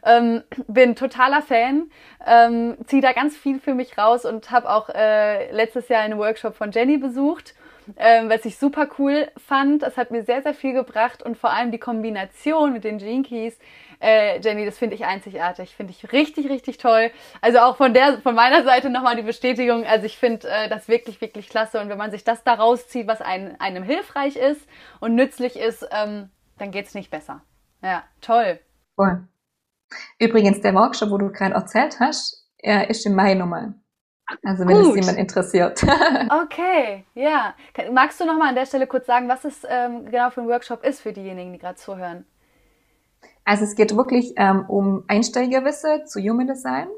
[0.05, 1.91] ähm, bin totaler Fan,
[2.27, 6.19] ähm, ziehe da ganz viel für mich raus und habe auch äh, letztes Jahr einen
[6.19, 7.55] Workshop von Jenny besucht
[7.97, 9.82] ähm, was ich super cool fand.
[9.82, 13.59] Das hat mir sehr, sehr viel gebracht und vor allem die Kombination mit den Keys.
[14.01, 17.11] Äh, Jenny, das finde ich einzigartig, finde ich richtig, richtig toll.
[17.41, 19.85] Also auch von der, von meiner Seite nochmal die Bestätigung.
[19.85, 21.80] Also ich finde äh, das wirklich, wirklich klasse.
[21.80, 24.61] Und wenn man sich das da rauszieht, was ein, einem hilfreich ist
[25.01, 27.43] und nützlich ist, ähm, dann geht's nicht besser.
[27.82, 28.61] Ja, toll.
[28.97, 29.28] Cool.
[30.18, 33.74] Übrigens, der Workshop, wo du gerade erzählt hast, er ist im Mai nochmal.
[34.43, 35.83] Also wenn es jemand interessiert.
[36.43, 37.55] okay, ja.
[37.93, 40.49] Magst du noch mal an der Stelle kurz sagen, was es ähm, genau für ein
[40.49, 42.25] Workshop ist für diejenigen, die gerade zuhören?
[43.45, 46.89] Also es geht wirklich ähm, um Einsteigerwisse zu Human Design,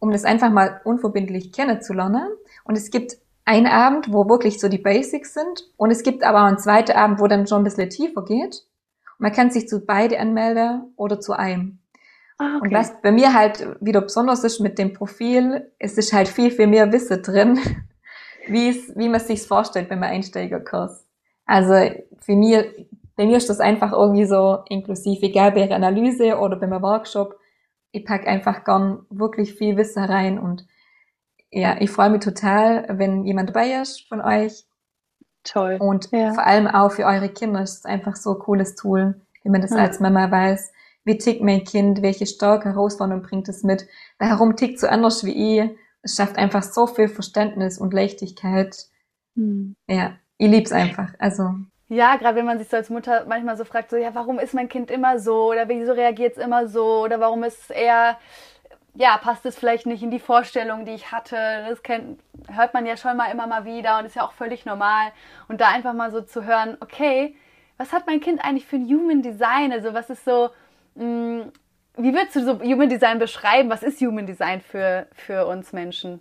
[0.00, 2.28] um das einfach mal unverbindlich kennenzulernen.
[2.64, 5.68] Und es gibt einen Abend, wo wirklich so die Basics sind.
[5.76, 8.64] Und es gibt aber auch einen zweiten Abend, wo dann schon ein bisschen tiefer geht.
[9.18, 11.79] Und man kann sich zu beide anmelden oder zu einem.
[12.40, 12.68] Ah, okay.
[12.68, 16.50] Und was bei mir halt wieder besonders ist mit dem Profil, es ist halt viel,
[16.50, 17.58] viel mehr Wissen drin,
[18.48, 21.06] wie es, wie man sich's vorstellt beim Einsteigerkurs.
[21.44, 21.74] Also
[22.18, 22.72] für mir,
[23.14, 27.38] bei mir ist das einfach irgendwie so inklusiv, egal bei der Analyse oder beim Workshop.
[27.92, 30.66] Ich pack einfach gern wirklich viel Wissen rein und
[31.50, 34.64] ja, ich freue mich total, wenn jemand dabei ist von euch.
[35.44, 35.76] Toll.
[35.78, 36.32] Und ja.
[36.32, 39.60] vor allem auch für eure Kinder ist es einfach so ein cooles Tool, wenn man
[39.60, 39.78] das ja.
[39.78, 40.72] als Mama weiß
[41.04, 43.86] wie tickt mein Kind, welche starke Herausforderung bringt es mit,
[44.18, 45.70] warum tickt so anders wie ich.
[46.02, 48.86] Es schafft einfach so viel Verständnis und Leichtigkeit.
[49.36, 49.74] Hm.
[49.88, 51.12] Ja, ich lieb's einfach.
[51.18, 51.54] Also.
[51.88, 54.54] Ja, gerade wenn man sich so als Mutter manchmal so fragt, so, ja, warum ist
[54.54, 55.50] mein Kind immer so?
[55.50, 57.02] Oder wieso reagiert es immer so?
[57.02, 58.16] Oder warum ist es eher,
[58.94, 61.36] ja, passt es vielleicht nicht in die Vorstellung, die ich hatte?
[61.68, 64.64] Das kennt, hört man ja schon mal immer mal wieder und ist ja auch völlig
[64.64, 65.12] normal.
[65.48, 67.34] Und da einfach mal so zu hören, okay,
[67.76, 69.72] was hat mein Kind eigentlich für ein Human Design?
[69.72, 70.50] Also was ist so,
[70.94, 73.70] wie würdest du so Human Design beschreiben?
[73.70, 76.20] Was ist Human Design für, für uns Menschen?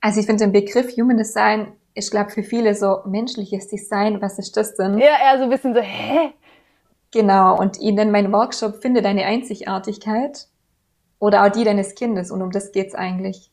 [0.00, 4.38] Also ich finde den Begriff Human Design, ich glaube für viele so menschliches Design, was
[4.38, 4.98] ist das denn?
[4.98, 6.32] Ja, eher so ein bisschen so, hä?
[7.12, 10.48] Genau, und in nenne mein Workshop Finde deine Einzigartigkeit
[11.18, 13.50] oder auch die deines Kindes und um das geht's eigentlich.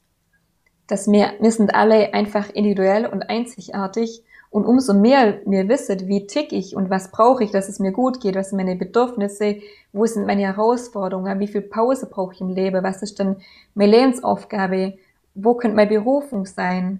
[0.87, 6.25] Dass wir, wir sind alle einfach individuell und einzigartig und umso mehr mir wisset, wie
[6.25, 9.57] tick ich und was brauche ich, dass es mir gut geht, was sind meine Bedürfnisse,
[9.93, 13.37] wo sind meine Herausforderungen, wie viel Pause brauche ich im Leben, was ist denn
[13.75, 14.97] meine Lebensaufgabe,
[15.35, 16.99] wo könnte meine Berufung sein.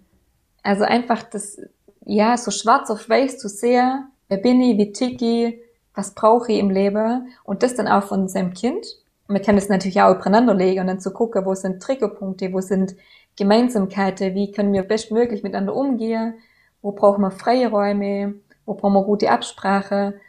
[0.62, 1.60] Also einfach das,
[2.06, 5.60] ja, so schwarz auf weiß zu sehen, wer bin ich, wie tick ich,
[5.95, 8.86] was brauche ich im Leben und das dann auch von seinem Kind.
[9.28, 12.62] Man kann das natürlich auch übereinander legen und dann zu gucken, wo sind Triggerpunkte, wo
[12.62, 12.95] sind
[13.38, 16.36] Gemeinsamkeiten, wie können wir bestmöglich miteinander umgehen,
[16.82, 20.19] wo brauchen wir Freiräume, wo brauchen wir gute Absprache.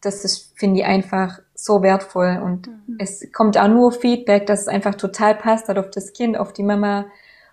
[0.00, 2.40] Das ist, finde ich, einfach so wertvoll.
[2.42, 2.96] Und mhm.
[2.98, 6.52] es kommt auch nur Feedback, dass es einfach total passt hat auf das Kind, auf
[6.52, 7.06] die Mama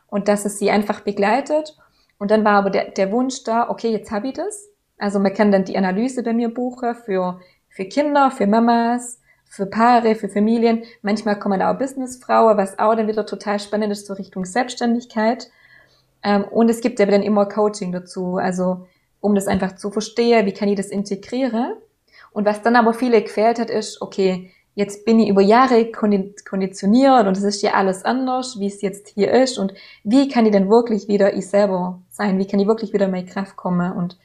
[0.08, 1.78] und dass es sie einfach begleitet.
[2.18, 4.70] Und dann war aber der, der Wunsch da, okay, jetzt habe ich das.
[4.98, 9.66] Also man kann dann die Analyse bei mir buchen für, für Kinder, für Mamas, für
[9.66, 10.84] Paare, für Familien.
[11.02, 15.50] Manchmal kommen da auch Businessfrauen, was auch dann wieder total spannend ist, so Richtung Selbstständigkeit.
[16.26, 18.88] Ähm, und es gibt aber dann immer Coaching dazu, also
[19.22, 21.76] um das einfach zu verstehen, wie kann ich das integrieren.
[22.32, 27.28] Und was dann aber viele gefehlt hat, ist, okay, jetzt bin ich über Jahre konditioniert
[27.28, 29.58] und es ist ja alles anders, wie es jetzt hier ist.
[29.58, 29.74] Und
[30.04, 33.12] wie kann ich denn wirklich wieder ich selber sein, wie kann ich wirklich wieder in
[33.12, 33.94] meine Kraft kommen?
[33.94, 34.18] Und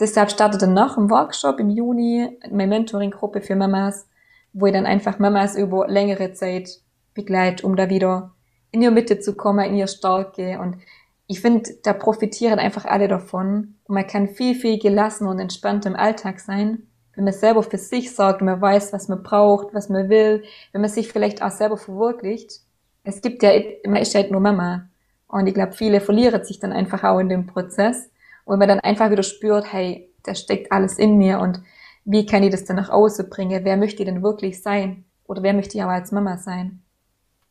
[0.00, 4.06] deshalb startet dann noch ein Workshop im Juni, meine Mentoring-Gruppe für Mamas,
[4.52, 6.80] wo ich dann einfach Mamas über längere Zeit
[7.12, 8.32] begleite, um da wieder
[8.70, 10.58] in ihre Mitte zu kommen, in ihre Stärke.
[10.60, 10.78] Und
[11.26, 13.76] ich finde, da profitieren einfach alle davon.
[13.84, 17.78] Und man kann viel, viel gelassener und entspannter im Alltag sein, wenn man selber für
[17.78, 21.42] sich sorgt und man weiß, was man braucht, was man will, wenn man sich vielleicht
[21.42, 22.60] auch selber verwirklicht.
[23.04, 23.52] Es gibt ja,
[23.86, 24.88] man ist halt nur Mama.
[25.28, 28.10] Und ich glaube, viele verlieren sich dann einfach auch in dem Prozess.
[28.44, 31.60] Und man dann einfach wieder spürt, hey, da steckt alles in mir und
[32.04, 33.64] wie kann ich das dann nach außen bringen?
[33.64, 35.04] Wer möchte ich denn wirklich sein?
[35.26, 36.82] Oder wer möchte ich auch als Mama sein?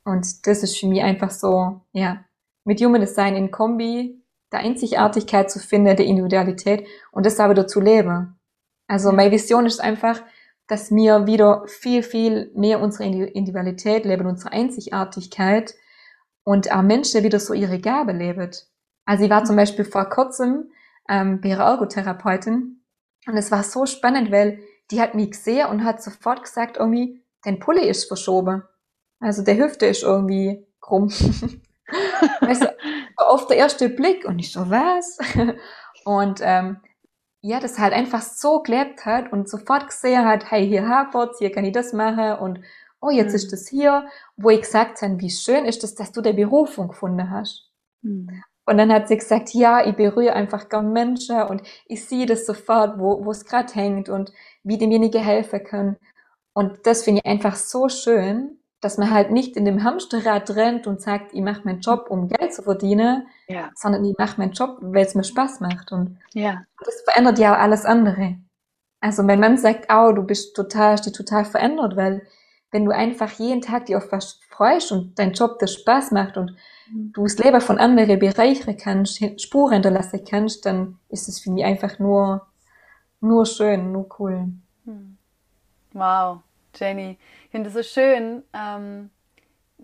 [0.03, 2.24] Und das ist für mich einfach so, ja,
[2.64, 7.82] mit Human Design in Kombi der Einzigartigkeit zu finden, der Individualität und das aber dazu
[7.82, 8.39] leben.
[8.88, 10.22] Also meine Vision ist einfach,
[10.68, 15.76] dass wir wieder viel, viel mehr unsere Individualität leben, unsere Einzigartigkeit
[16.43, 18.51] und auch Menschen wieder so ihre Gabe leben.
[19.05, 20.72] Also ich war zum Beispiel vor kurzem
[21.09, 22.84] ähm, bei ihrer Ergotherapeutin
[23.28, 24.59] und es war so spannend, weil
[24.91, 28.64] die hat mich gesehen und hat sofort gesagt, irgendwie, dein Pulli ist verschoben.
[29.20, 31.09] Also der Hüfte ist irgendwie krumm.
[32.41, 32.75] weißt du,
[33.17, 35.17] auf der erste Blick und ich so, was?
[36.05, 36.77] und ähm,
[37.41, 41.51] ja, das halt einfach so gelebt hat und sofort gesehen hat, hey, hier hapert's, hier
[41.51, 42.61] kann ich das machen und
[43.01, 43.36] oh, jetzt mhm.
[43.36, 44.07] ist das hier,
[44.38, 47.69] wo ich gesagt habe, wie schön ist das, dass du der Berufung gefunden hast.
[48.01, 48.43] Mhm.
[48.65, 52.45] Und dann hat sie gesagt, ja, ich berühre einfach gern Menschen und ich sehe das
[52.45, 54.31] sofort, wo, es gerade hängt und
[54.63, 55.97] wie demjenigen helfen kann.
[56.53, 60.88] Und das finde ich einfach so schön, dass man halt nicht in dem Hamsterrad rennt
[60.88, 63.71] und sagt, ich mache meinen Job, um Geld zu verdienen, ja.
[63.75, 65.91] sondern ich mache meinen Job, weil es mir Spaß macht.
[65.91, 66.63] Und ja.
[66.84, 68.38] das verändert ja auch alles andere.
[68.99, 72.23] Also wenn man sagt, oh, du bist total, hast dich total verändert, weil
[72.71, 76.36] wenn du einfach jeden Tag dich auf was freust und dein Job dir Spaß macht
[76.36, 76.55] und
[76.91, 77.13] mhm.
[77.13, 81.63] du das Leben von anderen bereichern kannst, Spuren hinterlassen kannst, dann ist es für mich
[81.63, 82.47] einfach nur,
[83.21, 84.49] nur schön, nur cool.
[84.86, 85.17] Hm.
[85.93, 86.39] Wow,
[86.75, 87.17] Jenny
[87.54, 89.12] finde es so schön, ähm,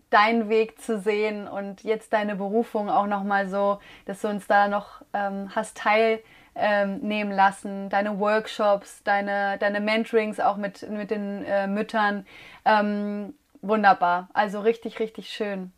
[0.09, 4.67] deinen Weg zu sehen und jetzt deine Berufung auch nochmal so, dass du uns da
[4.67, 6.21] noch ähm, hast teilnehmen
[6.55, 12.25] ähm, lassen, deine Workshops, deine, deine Mentorings auch mit, mit den äh, Müttern.
[12.65, 15.71] Ähm, wunderbar, also richtig, richtig schön.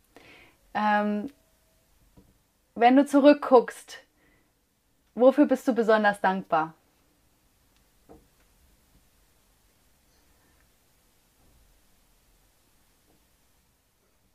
[0.72, 1.28] Ähm,
[2.74, 3.98] wenn du zurückguckst,
[5.14, 6.72] wofür bist du besonders dankbar?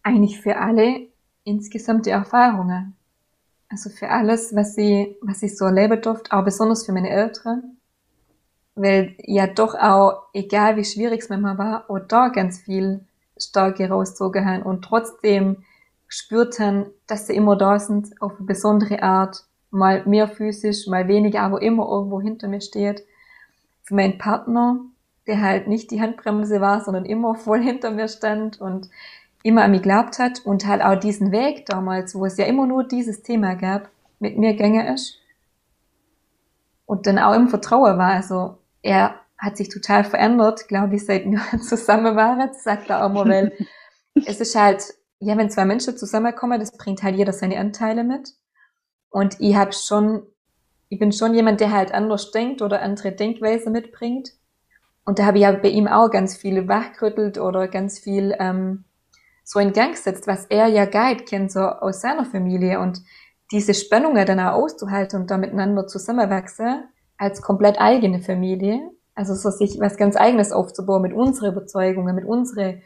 [0.08, 1.08] Eigentlich für alle
[1.44, 2.96] insgesamt die Erfahrungen.
[3.70, 7.78] Also für alles, was ich, was ich so erleben durfte, auch besonders für meine Eltern.
[8.76, 13.02] Weil ja doch auch, egal wie schwierig es manchmal war, auch da ganz viel
[13.38, 15.64] Stärke rausgezogen haben und trotzdem
[16.08, 21.08] gespürt haben, dass sie immer da sind, auf eine besondere Art, mal mehr physisch, mal
[21.08, 23.04] weniger, aber immer irgendwo hinter mir steht.
[23.84, 24.80] Für meinen Partner,
[25.28, 28.90] der halt nicht die Handbremse war, sondern immer voll hinter mir stand und
[29.48, 32.68] immer an mich geglaubt hat und halt auch diesen Weg damals, wo es ja immer
[32.68, 33.90] nur dieses Thema gab,
[34.20, 35.20] mit mir gänge ist.
[36.86, 38.14] Und dann auch im Vertrauen war.
[38.14, 43.12] Also er hat sich total verändert, glaube ich, seit wir zusammen waren, sagt er auch
[43.12, 43.54] mal, weil
[44.26, 44.84] es ist halt,
[45.20, 48.34] ja, wenn zwei Menschen zusammenkommen, das bringt halt jeder seine Anteile mit.
[49.10, 50.24] Und ich habe schon,
[50.90, 54.34] ich bin schon jemand, der halt anders denkt oder andere Denkweise mitbringt.
[55.06, 58.84] Und da habe ich ja bei ihm auch ganz viel wachgerüttelt oder ganz viel ähm,
[59.50, 63.02] so in Gang setzt, was er ja Guide kennt, so aus seiner Familie und
[63.54, 66.84] diese Spannungen dann auch auszuhalten und da miteinander zusammenwachsen
[67.18, 72.26] als komplett eigene Familie, also so sich was ganz eigenes aufzubauen mit unseren Überzeugungen, mit
[72.26, 72.82] unseren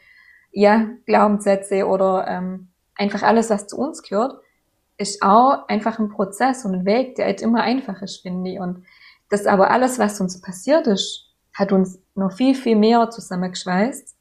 [0.51, 4.39] ja, Glaubenssätze oder ähm, einfach alles, was zu uns gehört,
[4.97, 8.59] ist auch einfach ein Prozess und ein Weg, der halt immer einfach ist, finde ich.
[8.59, 8.85] Und
[9.31, 14.15] das aber alles, was uns passiert ist, hat uns noch viel, viel mehr zusammengeschweißt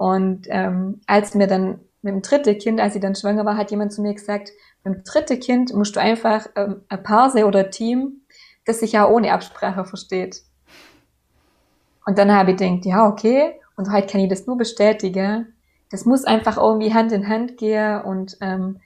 [0.00, 3.70] und ähm, als mir dann mit dem dritten Kind, als ich dann schwanger war, hat
[3.70, 4.50] jemand zu mir gesagt,
[4.82, 8.22] mit dem dritten Kind musst du einfach ähm, ein Paar sein oder ein Team,
[8.64, 10.40] das sich ja ohne Absprache versteht.
[12.06, 15.52] Und dann habe ich gedacht, ja, okay, und heute kann ich das nur bestätigen.
[15.90, 18.80] Das muss einfach irgendwie Hand in Hand gehen und ähm,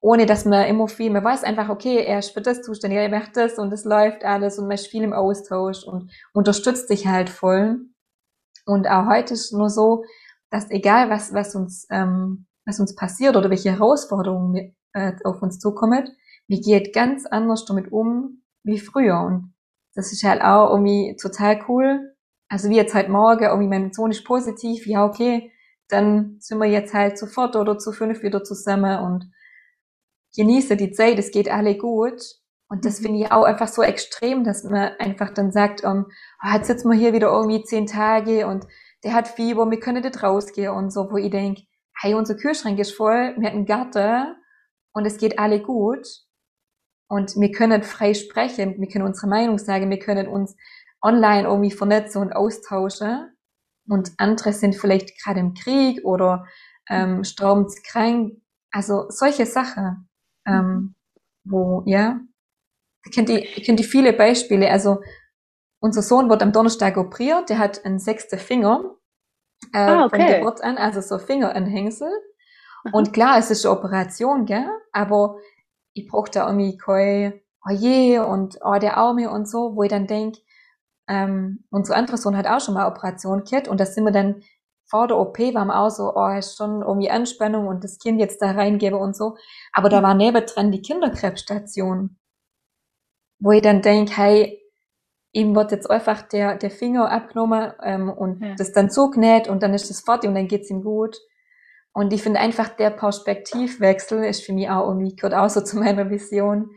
[0.00, 3.08] ohne dass man immer viel, man weiß einfach, okay, er ist für das zuständig, er
[3.08, 7.06] macht das und es läuft alles und man ist viel im Austausch und unterstützt sich
[7.06, 7.82] halt voll.
[8.66, 10.04] Und auch heute ist nur so,
[10.52, 15.58] dass egal was, was uns, ähm, was uns passiert oder welche Herausforderungen äh, auf uns
[15.58, 16.08] zukommen,
[16.46, 19.18] wir geht ganz anders damit um wie früher.
[19.20, 19.54] Und
[19.94, 22.14] das ist halt auch irgendwie total cool.
[22.48, 25.50] Also wie jetzt halt morgen, irgendwie mein Sohn ist positiv, ja okay,
[25.88, 29.32] dann sind wir jetzt halt sofort oder zu fünf wieder zusammen und
[30.36, 32.20] genieße die Zeit, es geht alle gut.
[32.68, 33.04] Und das mhm.
[33.04, 36.06] finde ich auch einfach so extrem, dass man einfach dann sagt, um,
[36.44, 38.66] oh, jetzt sitzen wir hier wieder irgendwie zehn Tage und
[39.04, 41.58] der hat Fieber, wir können nicht rausgehen und so, wo ich denk,
[42.00, 44.36] hey, unser Kühlschrank ist voll, wir hatten Garten
[44.92, 46.06] und es geht alle gut.
[47.08, 50.56] Und wir können frei sprechen, wir können unsere Meinung sagen, wir können uns
[51.02, 53.36] online irgendwie vernetzen und austauschen.
[53.86, 56.46] Und andere sind vielleicht gerade im Krieg oder
[56.88, 58.40] ähm, sterbenskrank,
[58.70, 60.08] also solche Sachen,
[60.46, 60.94] ähm,
[61.44, 62.20] wo, ja,
[63.12, 65.00] kenne die, ich kenn die viele Beispiele, also
[65.82, 68.94] unser Sohn wird am Donnerstag operiert, der hat einen sechsten Finger
[69.72, 70.16] äh, ah, okay.
[70.16, 72.10] von Geburt an, also so Fingeranhängsel.
[72.92, 74.66] Und klar, es ist eine Operation, gell?
[74.92, 75.36] aber
[75.92, 79.90] ich brauche da irgendwie kein, oh je, und oh, der Arme und so, wo ich
[79.90, 80.36] dann denk,
[81.08, 84.42] ähm, unsere andere Sohn hat auch schon mal Operation gehabt und da sind wir dann
[84.88, 88.20] vor der OP waren wir auch so, oh, ist schon irgendwie Anspannung und das Kind
[88.20, 89.36] jetzt da reingebe und so.
[89.72, 92.18] Aber da war nebendran die Kinderkrebsstation,
[93.40, 94.61] wo ich dann denke, hey,
[95.32, 98.54] ihm wird jetzt einfach der, der Finger abgenommen ähm, und ja.
[98.56, 101.18] das dann zugenäht und dann ist das fertig und dann geht's ihm gut.
[101.94, 105.78] Und ich finde einfach, der Perspektivwechsel ist für mich auch irgendwie, gehört auch so zu
[105.78, 106.70] meiner Vision.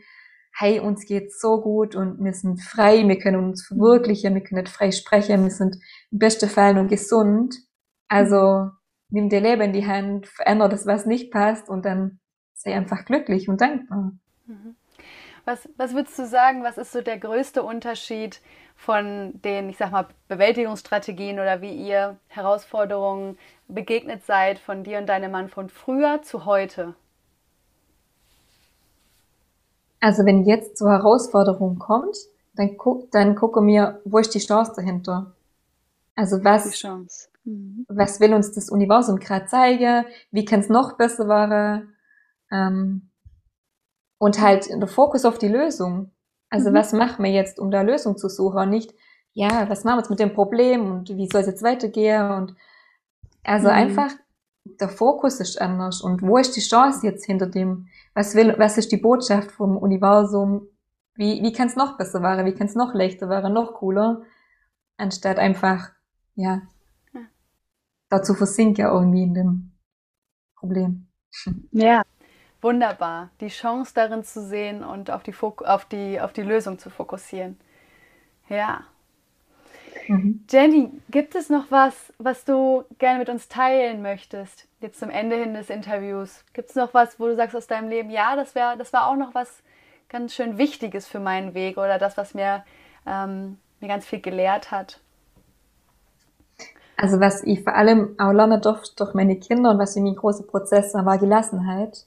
[0.58, 4.62] Hey, uns geht's so gut und wir sind frei, wir können uns verwirklichen, wir können
[4.62, 5.76] nicht frei sprechen, wir sind
[6.10, 7.54] im besten Fall nur gesund.
[8.08, 8.70] Also
[9.10, 12.20] nimm dir Leben in die Hand, verändere das, was nicht passt und dann
[12.54, 14.12] sei einfach glücklich und dankbar.
[14.46, 14.76] Mhm.
[15.46, 18.40] Was, was würdest du sagen, was ist so der größte Unterschied
[18.74, 23.38] von den, ich sag mal, Bewältigungsstrategien oder wie ihr Herausforderungen
[23.68, 26.96] begegnet seid von dir und deinem Mann von früher zu heute?
[30.00, 32.16] Also wenn jetzt zur Herausforderung kommt,
[32.56, 35.32] dann guck, dann gucke mir, wo ist die Chance dahinter?
[36.16, 36.82] Also was.
[37.44, 37.86] Mhm.
[37.88, 40.06] Was will uns das Universum gerade zeigen?
[40.32, 41.94] Wie kann es noch besser werden?
[42.50, 43.10] Ähm,
[44.18, 46.10] und halt der Fokus auf die Lösung.
[46.50, 46.74] Also mhm.
[46.74, 48.58] was machen wir jetzt, um da Lösung zu suchen?
[48.58, 48.94] Und nicht,
[49.32, 52.30] ja, was machen wir jetzt mit dem Problem und wie soll es jetzt weitergehen?
[52.30, 52.54] Und
[53.44, 53.74] also mhm.
[53.74, 54.12] einfach,
[54.64, 56.00] der Fokus ist anders.
[56.00, 57.88] Und wo ist die Chance jetzt hinter dem?
[58.14, 60.68] Was will, was ist die Botschaft vom Universum?
[61.14, 62.46] Wie, wie kann es noch besser werden?
[62.46, 63.52] Wie kann es noch leichter werden?
[63.52, 64.22] Noch cooler?
[64.96, 65.90] Anstatt einfach,
[66.34, 66.62] ja,
[68.08, 69.72] dazu versinke irgendwie in dem
[70.56, 71.06] Problem.
[71.70, 72.02] Ja,
[72.66, 73.30] wunderbar.
[73.40, 76.90] Die Chance darin zu sehen und auf die, Fok auf die, auf die Lösung zu
[76.90, 77.58] fokussieren.
[78.48, 78.80] Ja.
[80.08, 80.44] Mhm.
[80.50, 84.66] Jenny, gibt es noch was, was du gerne mit uns teilen möchtest?
[84.80, 86.44] Jetzt zum Ende hin des Interviews.
[86.54, 89.08] Gibt es noch was, wo du sagst aus deinem Leben, ja, das, wär, das war
[89.08, 89.62] auch noch was
[90.08, 92.64] ganz schön Wichtiges für meinen Weg oder das, was mir,
[93.06, 95.00] ähm, mir ganz viel gelehrt hat?
[96.96, 100.16] Also was ich vor allem auch lernen durfte durch meine Kinder und was für mich
[100.16, 102.06] große Prozesse war Gelassenheit.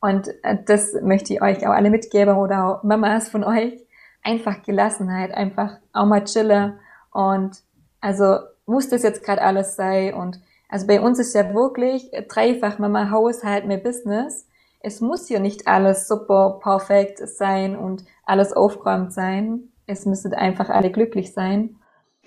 [0.00, 3.74] Und äh, das möchte ich euch auch alle mitgeben oder auch Mamas von euch.
[4.22, 6.78] Einfach Gelassenheit, einfach auch mal chillen
[7.12, 7.56] und
[8.00, 10.40] also muss das jetzt gerade alles sein und
[10.70, 14.46] also bei uns ist ja wirklich dreifach Mama Haushalt mehr Business.
[14.78, 19.72] Es muss hier nicht alles super perfekt sein und alles aufgeräumt sein.
[19.86, 21.76] Es müssen einfach alle glücklich sein.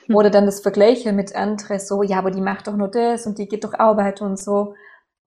[0.06, 0.16] Hm.
[0.16, 3.38] Oder dann das Vergleichen mit anderen, so, ja, aber die macht doch nur das und
[3.38, 4.76] die geht doch arbeiten und so.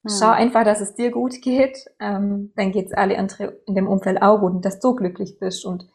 [0.04, 0.16] Hm.
[0.18, 4.22] Schau einfach, dass es dir gut geht, ähm, dann geht's alle anderen in dem Umfeld
[4.22, 5.66] auch gut und dass du glücklich bist.
[5.66, 5.88] Und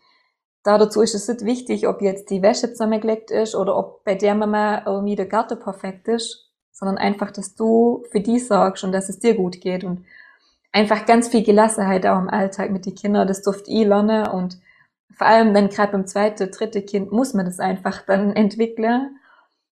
[0.62, 4.14] da dazu ist es nicht wichtig, ob jetzt die Wäsche zusammengelegt ist oder ob bei
[4.14, 8.92] der Mama irgendwie der Garten perfekt ist, sondern einfach, dass du für die sorgst und
[8.92, 10.04] dass es dir gut geht und
[10.72, 14.58] einfach ganz viel Gelassenheit auch im Alltag mit den Kindern, das durfte ich lernen und
[15.16, 19.16] vor allem dann gerade beim zweiten, dritten Kind muss man das einfach dann entwickeln.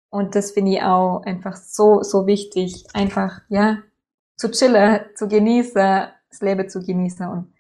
[0.10, 3.78] Und das finde ich auch einfach so, so wichtig, einfach, ja,
[4.42, 7.54] zu chillen, zu genießen, das Leben zu genießen und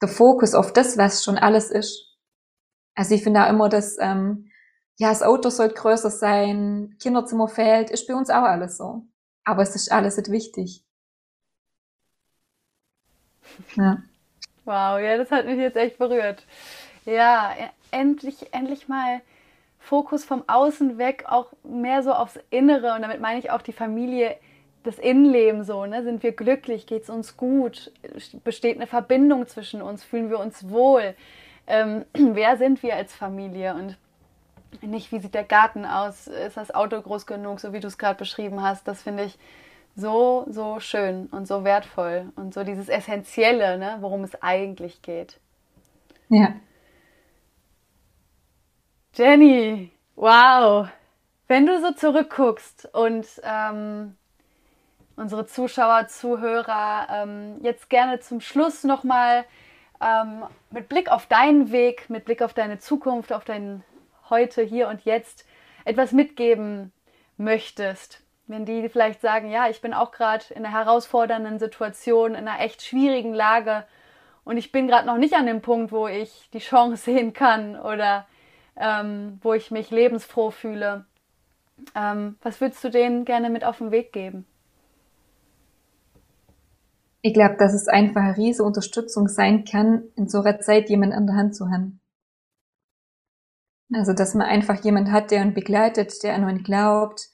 [0.00, 2.16] der Fokus auf das, was schon alles ist.
[2.94, 4.48] Also ich finde auch immer, dass, ähm,
[4.96, 9.02] ja, das Auto sollte größer sein, Kinderzimmer fehlt, ist bei uns auch alles so.
[9.44, 10.84] Aber es ist alles nicht wichtig.
[13.74, 14.02] Ja.
[14.64, 16.46] Wow, ja, das hat mich jetzt echt berührt.
[17.06, 19.20] Ja, e, endlich, endlich mal
[19.80, 22.94] Fokus vom Außen weg, auch mehr so aufs Innere.
[22.94, 24.36] Und damit meine ich auch die Familie,
[24.84, 25.84] das Innenleben so.
[25.86, 26.02] Ne?
[26.04, 26.86] Sind wir glücklich?
[26.86, 27.90] Geht es uns gut?
[28.44, 30.04] Besteht eine Verbindung zwischen uns?
[30.04, 31.14] Fühlen wir uns wohl?
[31.66, 33.74] Ähm, wer sind wir als Familie?
[33.74, 33.96] Und
[34.82, 36.26] nicht, wie sieht der Garten aus?
[36.26, 38.86] Ist das Auto groß genug, so wie du es gerade beschrieben hast?
[38.86, 39.38] Das finde ich
[39.96, 42.32] so, so schön und so wertvoll.
[42.36, 43.96] Und so dieses Essentielle, ne?
[44.00, 45.38] worum es eigentlich geht.
[46.28, 46.54] Ja.
[49.14, 50.88] Jenny, wow.
[51.46, 54.16] Wenn du so zurückguckst und ähm,
[55.16, 59.44] unsere Zuschauer, Zuhörer ähm, jetzt gerne zum Schluss nochmal
[60.00, 63.82] ähm, mit Blick auf deinen Weg, mit Blick auf deine Zukunft, auf dein
[64.30, 65.44] Heute, hier und jetzt
[65.84, 66.92] etwas mitgeben
[67.36, 72.48] möchtest, wenn die vielleicht sagen, ja, ich bin auch gerade in einer herausfordernden Situation, in
[72.48, 73.84] einer echt schwierigen Lage
[74.44, 77.78] und ich bin gerade noch nicht an dem Punkt, wo ich die Chance sehen kann
[77.78, 78.26] oder
[78.76, 81.04] ähm, wo ich mich lebensfroh fühle.
[81.94, 84.46] Ähm, was würdest du denen gerne mit auf den Weg geben?
[87.26, 91.14] Ich glaube, dass es einfach eine riesige Unterstützung sein kann, in so einer Zeit jemand
[91.14, 92.02] an der Hand zu haben.
[93.94, 97.30] Also, dass man einfach jemand hat, der einen begleitet, der an einen glaubt,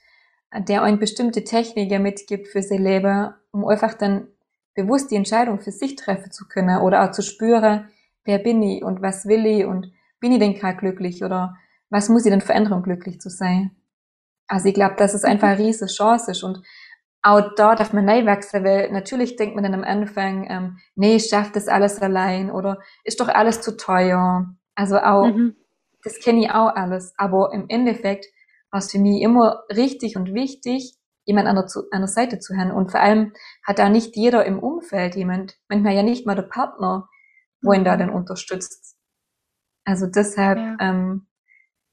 [0.57, 4.29] der einen bestimmte Techniken mitgibt für sein Leben, um einfach dann
[4.75, 7.89] bewusst die Entscheidung für sich treffen zu können oder auch zu spüren,
[8.23, 11.57] wer bin ich und was will ich und bin ich denn gerade glücklich oder
[11.89, 13.73] was muss ich denn verändern, um glücklich zu sein?
[14.47, 16.63] Also ich glaube, dass es einfach eine riesige Chance ist und
[17.23, 21.17] auch da darf man neu wachsen, weil natürlich denkt man dann am Anfang, ähm, nee,
[21.17, 24.55] ich schaffe das alles allein oder ist doch alles zu teuer.
[24.75, 25.57] Also auch, mhm.
[26.03, 27.13] das kenne ich auch alles.
[27.19, 28.27] Aber im Endeffekt
[28.71, 32.57] war es für mich immer richtig und wichtig, jemand an der, an der Seite zu
[32.57, 32.71] haben.
[32.71, 33.33] Und vor allem
[33.65, 37.09] hat da nicht jeder im Umfeld jemand, manchmal ja nicht mal der Partner,
[37.61, 37.99] wo ihn da mhm.
[37.99, 38.97] dann unterstützt.
[39.85, 40.77] Also deshalb ja.
[40.81, 41.27] ähm,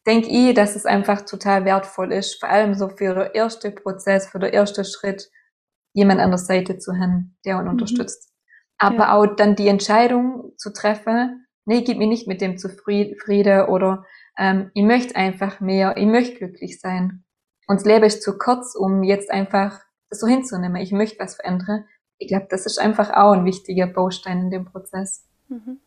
[0.08, 4.28] denke ich, dass es einfach total wertvoll ist, vor allem so für den ersten Prozess,
[4.28, 5.30] für den ersten Schritt,
[5.94, 7.72] jemand an der Seite zu haben, der ihn mhm.
[7.72, 8.32] unterstützt.
[8.78, 9.14] Aber ja.
[9.16, 14.06] auch dann die Entscheidung zu treffen, nee, gib mir nicht mit dem zufrieden oder
[14.38, 17.24] ähm, ich möchte einfach mehr, ich möchte glücklich sein.
[17.68, 20.82] Und das Leben ist zu kurz, um jetzt einfach das so hinzunehmen.
[20.82, 21.86] Ich möchte was verändern.
[22.18, 25.26] Ich glaube, das ist einfach auch ein wichtiger Baustein in dem Prozess.
[25.50, 25.82] Mhm.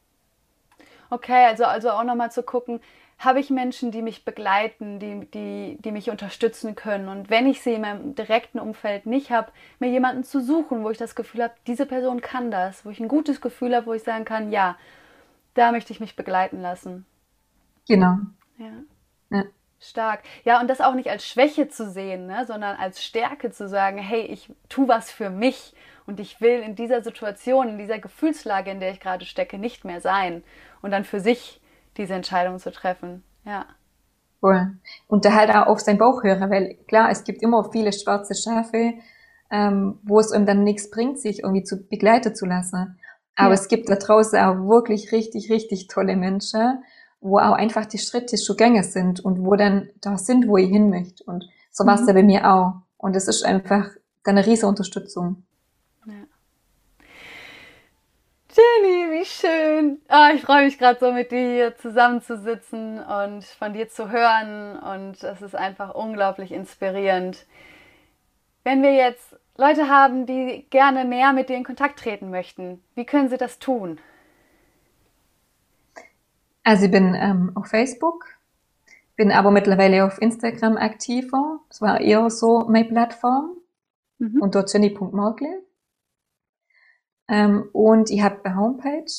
[1.08, 2.80] Okay, also, also auch nochmal zu gucken,
[3.20, 7.08] habe ich Menschen, die mich begleiten, die, die, die mich unterstützen können.
[7.08, 10.90] Und wenn ich sie in meinem direkten Umfeld nicht habe, mir jemanden zu suchen, wo
[10.90, 13.92] ich das Gefühl habe, diese Person kann das, wo ich ein gutes Gefühl habe, wo
[13.92, 14.78] ich sagen kann, ja,
[15.52, 17.04] da möchte ich mich begleiten lassen.
[17.86, 18.16] Genau.
[18.56, 18.72] Ja.
[19.30, 19.44] ja.
[19.78, 20.22] Stark.
[20.44, 23.98] Ja, und das auch nicht als Schwäche zu sehen, ne, sondern als Stärke zu sagen,
[23.98, 25.74] hey, ich tu was für mich
[26.06, 29.84] und ich will in dieser Situation, in dieser Gefühlslage, in der ich gerade stecke, nicht
[29.84, 30.42] mehr sein.
[30.80, 31.59] Und dann für sich
[32.00, 33.22] diese Entscheidung zu treffen.
[33.44, 33.66] Ja.
[34.42, 34.78] Cool.
[35.06, 38.34] Und da halt auch auf sein Bauch hören, weil klar, es gibt immer viele schwarze
[38.34, 38.94] Schafe,
[39.50, 42.98] ähm, wo es ihm dann nichts bringt, sich irgendwie zu begleiten zu lassen.
[43.36, 43.54] Aber ja.
[43.54, 46.82] es gibt da draußen auch wirklich richtig, richtig tolle Menschen,
[47.20, 50.70] wo auch einfach die Schritte schon gänger sind und wo dann da sind, wo ich
[50.70, 51.22] hin möchte.
[51.24, 52.08] Und so war es mhm.
[52.08, 52.72] ja bei mir auch.
[52.96, 53.90] Und es ist einfach
[54.24, 55.42] eine riesige Unterstützung.
[56.06, 56.14] Ja.
[58.52, 60.00] Jenny, wie schön.
[60.08, 64.76] Oh, ich freue mich gerade so mit dir hier zusammenzusitzen und von dir zu hören.
[64.76, 67.46] Und es ist einfach unglaublich inspirierend.
[68.64, 73.04] Wenn wir jetzt Leute haben, die gerne mehr mit dir in Kontakt treten möchten, wie
[73.04, 74.00] können sie das tun?
[76.64, 78.24] Also ich bin ähm, auf Facebook,
[79.14, 81.60] bin aber mittlerweile auf Instagram aktiver.
[81.68, 83.56] Das war eher so meine Plattform.
[84.18, 84.42] Mhm.
[84.42, 85.62] Unter jenny.morgle.
[87.30, 89.10] Ähm, und ich habe eine Homepage.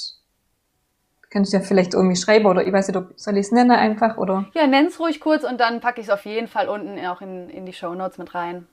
[1.30, 3.72] Kannst du ja vielleicht irgendwie schreiben oder ich weiß nicht, ob soll ich es nennen
[3.72, 4.46] einfach oder?
[4.54, 7.50] Ja, nenn's ruhig kurz und dann packe ich es auf jeden Fall unten auch in,
[7.50, 8.68] in die Show Notes mit rein.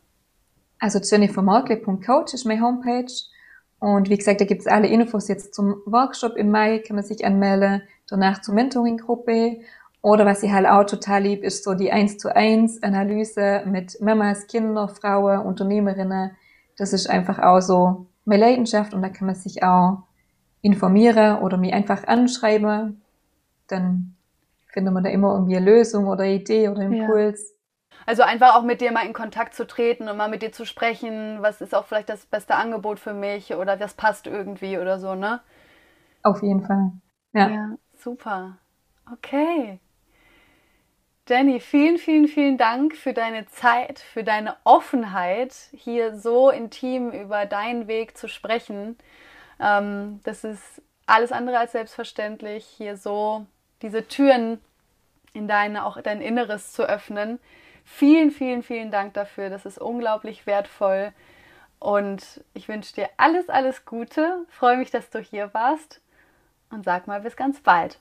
[0.80, 3.12] Also jennifermarkle.coach ist meine Homepage.
[3.78, 7.24] Und wie gesagt, da gibt's alle Infos jetzt zum Workshop im Mai, kann man sich
[7.24, 9.60] anmelden, danach zur Mentoring-Gruppe.
[10.02, 14.00] Oder was ich halt auch total lieb, ist so die 1 zu 1 Analyse mit
[14.00, 16.32] Mamas, Kinder, Frauen, Unternehmerinnen.
[16.76, 20.04] Das ist einfach auch so meine Leidenschaft und da kann man sich auch
[20.62, 23.02] informieren oder mir einfach anschreiben.
[23.68, 24.16] Dann
[24.72, 27.50] findet man da immer irgendwie eine Lösung oder Idee oder Impuls.
[27.50, 27.54] Ja.
[28.06, 30.64] Also einfach auch mit dir mal in Kontakt zu treten und mal mit dir zu
[30.64, 34.98] sprechen, was ist auch vielleicht das beste Angebot für mich oder was passt irgendwie oder
[34.98, 35.40] so, ne?
[36.22, 36.92] Auf jeden Fall.
[37.32, 37.48] Ja.
[37.48, 38.58] ja super.
[39.12, 39.80] Okay.
[41.28, 47.44] Jenny, vielen, vielen, vielen Dank für deine Zeit, für deine Offenheit, hier so intim über
[47.44, 48.96] deinen Weg zu sprechen.
[49.60, 53.44] Ähm, das ist alles andere als selbstverständlich, hier so
[53.82, 54.58] diese Türen
[55.34, 57.38] in deine, auch dein Inneres zu öffnen.
[57.84, 59.50] Vielen, vielen, vielen Dank dafür.
[59.50, 61.12] Das ist unglaublich wertvoll.
[61.78, 64.46] Und ich wünsche dir alles, alles Gute.
[64.48, 66.00] Freue mich, dass du hier warst.
[66.70, 67.98] Und sag mal bis ganz bald.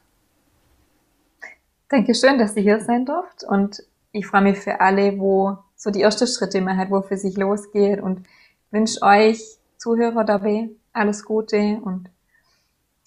[1.90, 3.82] Dankeschön, dass ihr hier sein durft und
[4.12, 7.38] ich freue mich für alle, wo so die ersten Schritte man hat, wo für sich
[7.38, 8.26] losgeht und
[8.72, 9.42] wünsche euch
[9.78, 12.10] Zuhörer dabei alles Gute und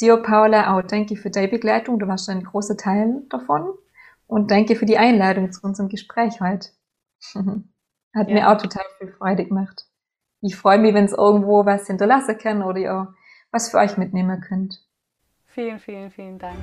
[0.00, 1.98] dir, Paula, auch danke für deine Begleitung.
[1.98, 3.74] Du warst ein großer Teil davon
[4.26, 6.70] und danke für die Einladung zu unserem Gespräch heute.
[8.14, 8.34] Hat ja.
[8.34, 9.86] mir auch total viel Freude gemacht.
[10.40, 13.14] Ich freue mich, wenn es irgendwo was hinterlassen kann oder ihr
[13.50, 14.80] was für euch mitnehmen könnt.
[15.46, 16.56] Vielen, vielen, vielen Dank.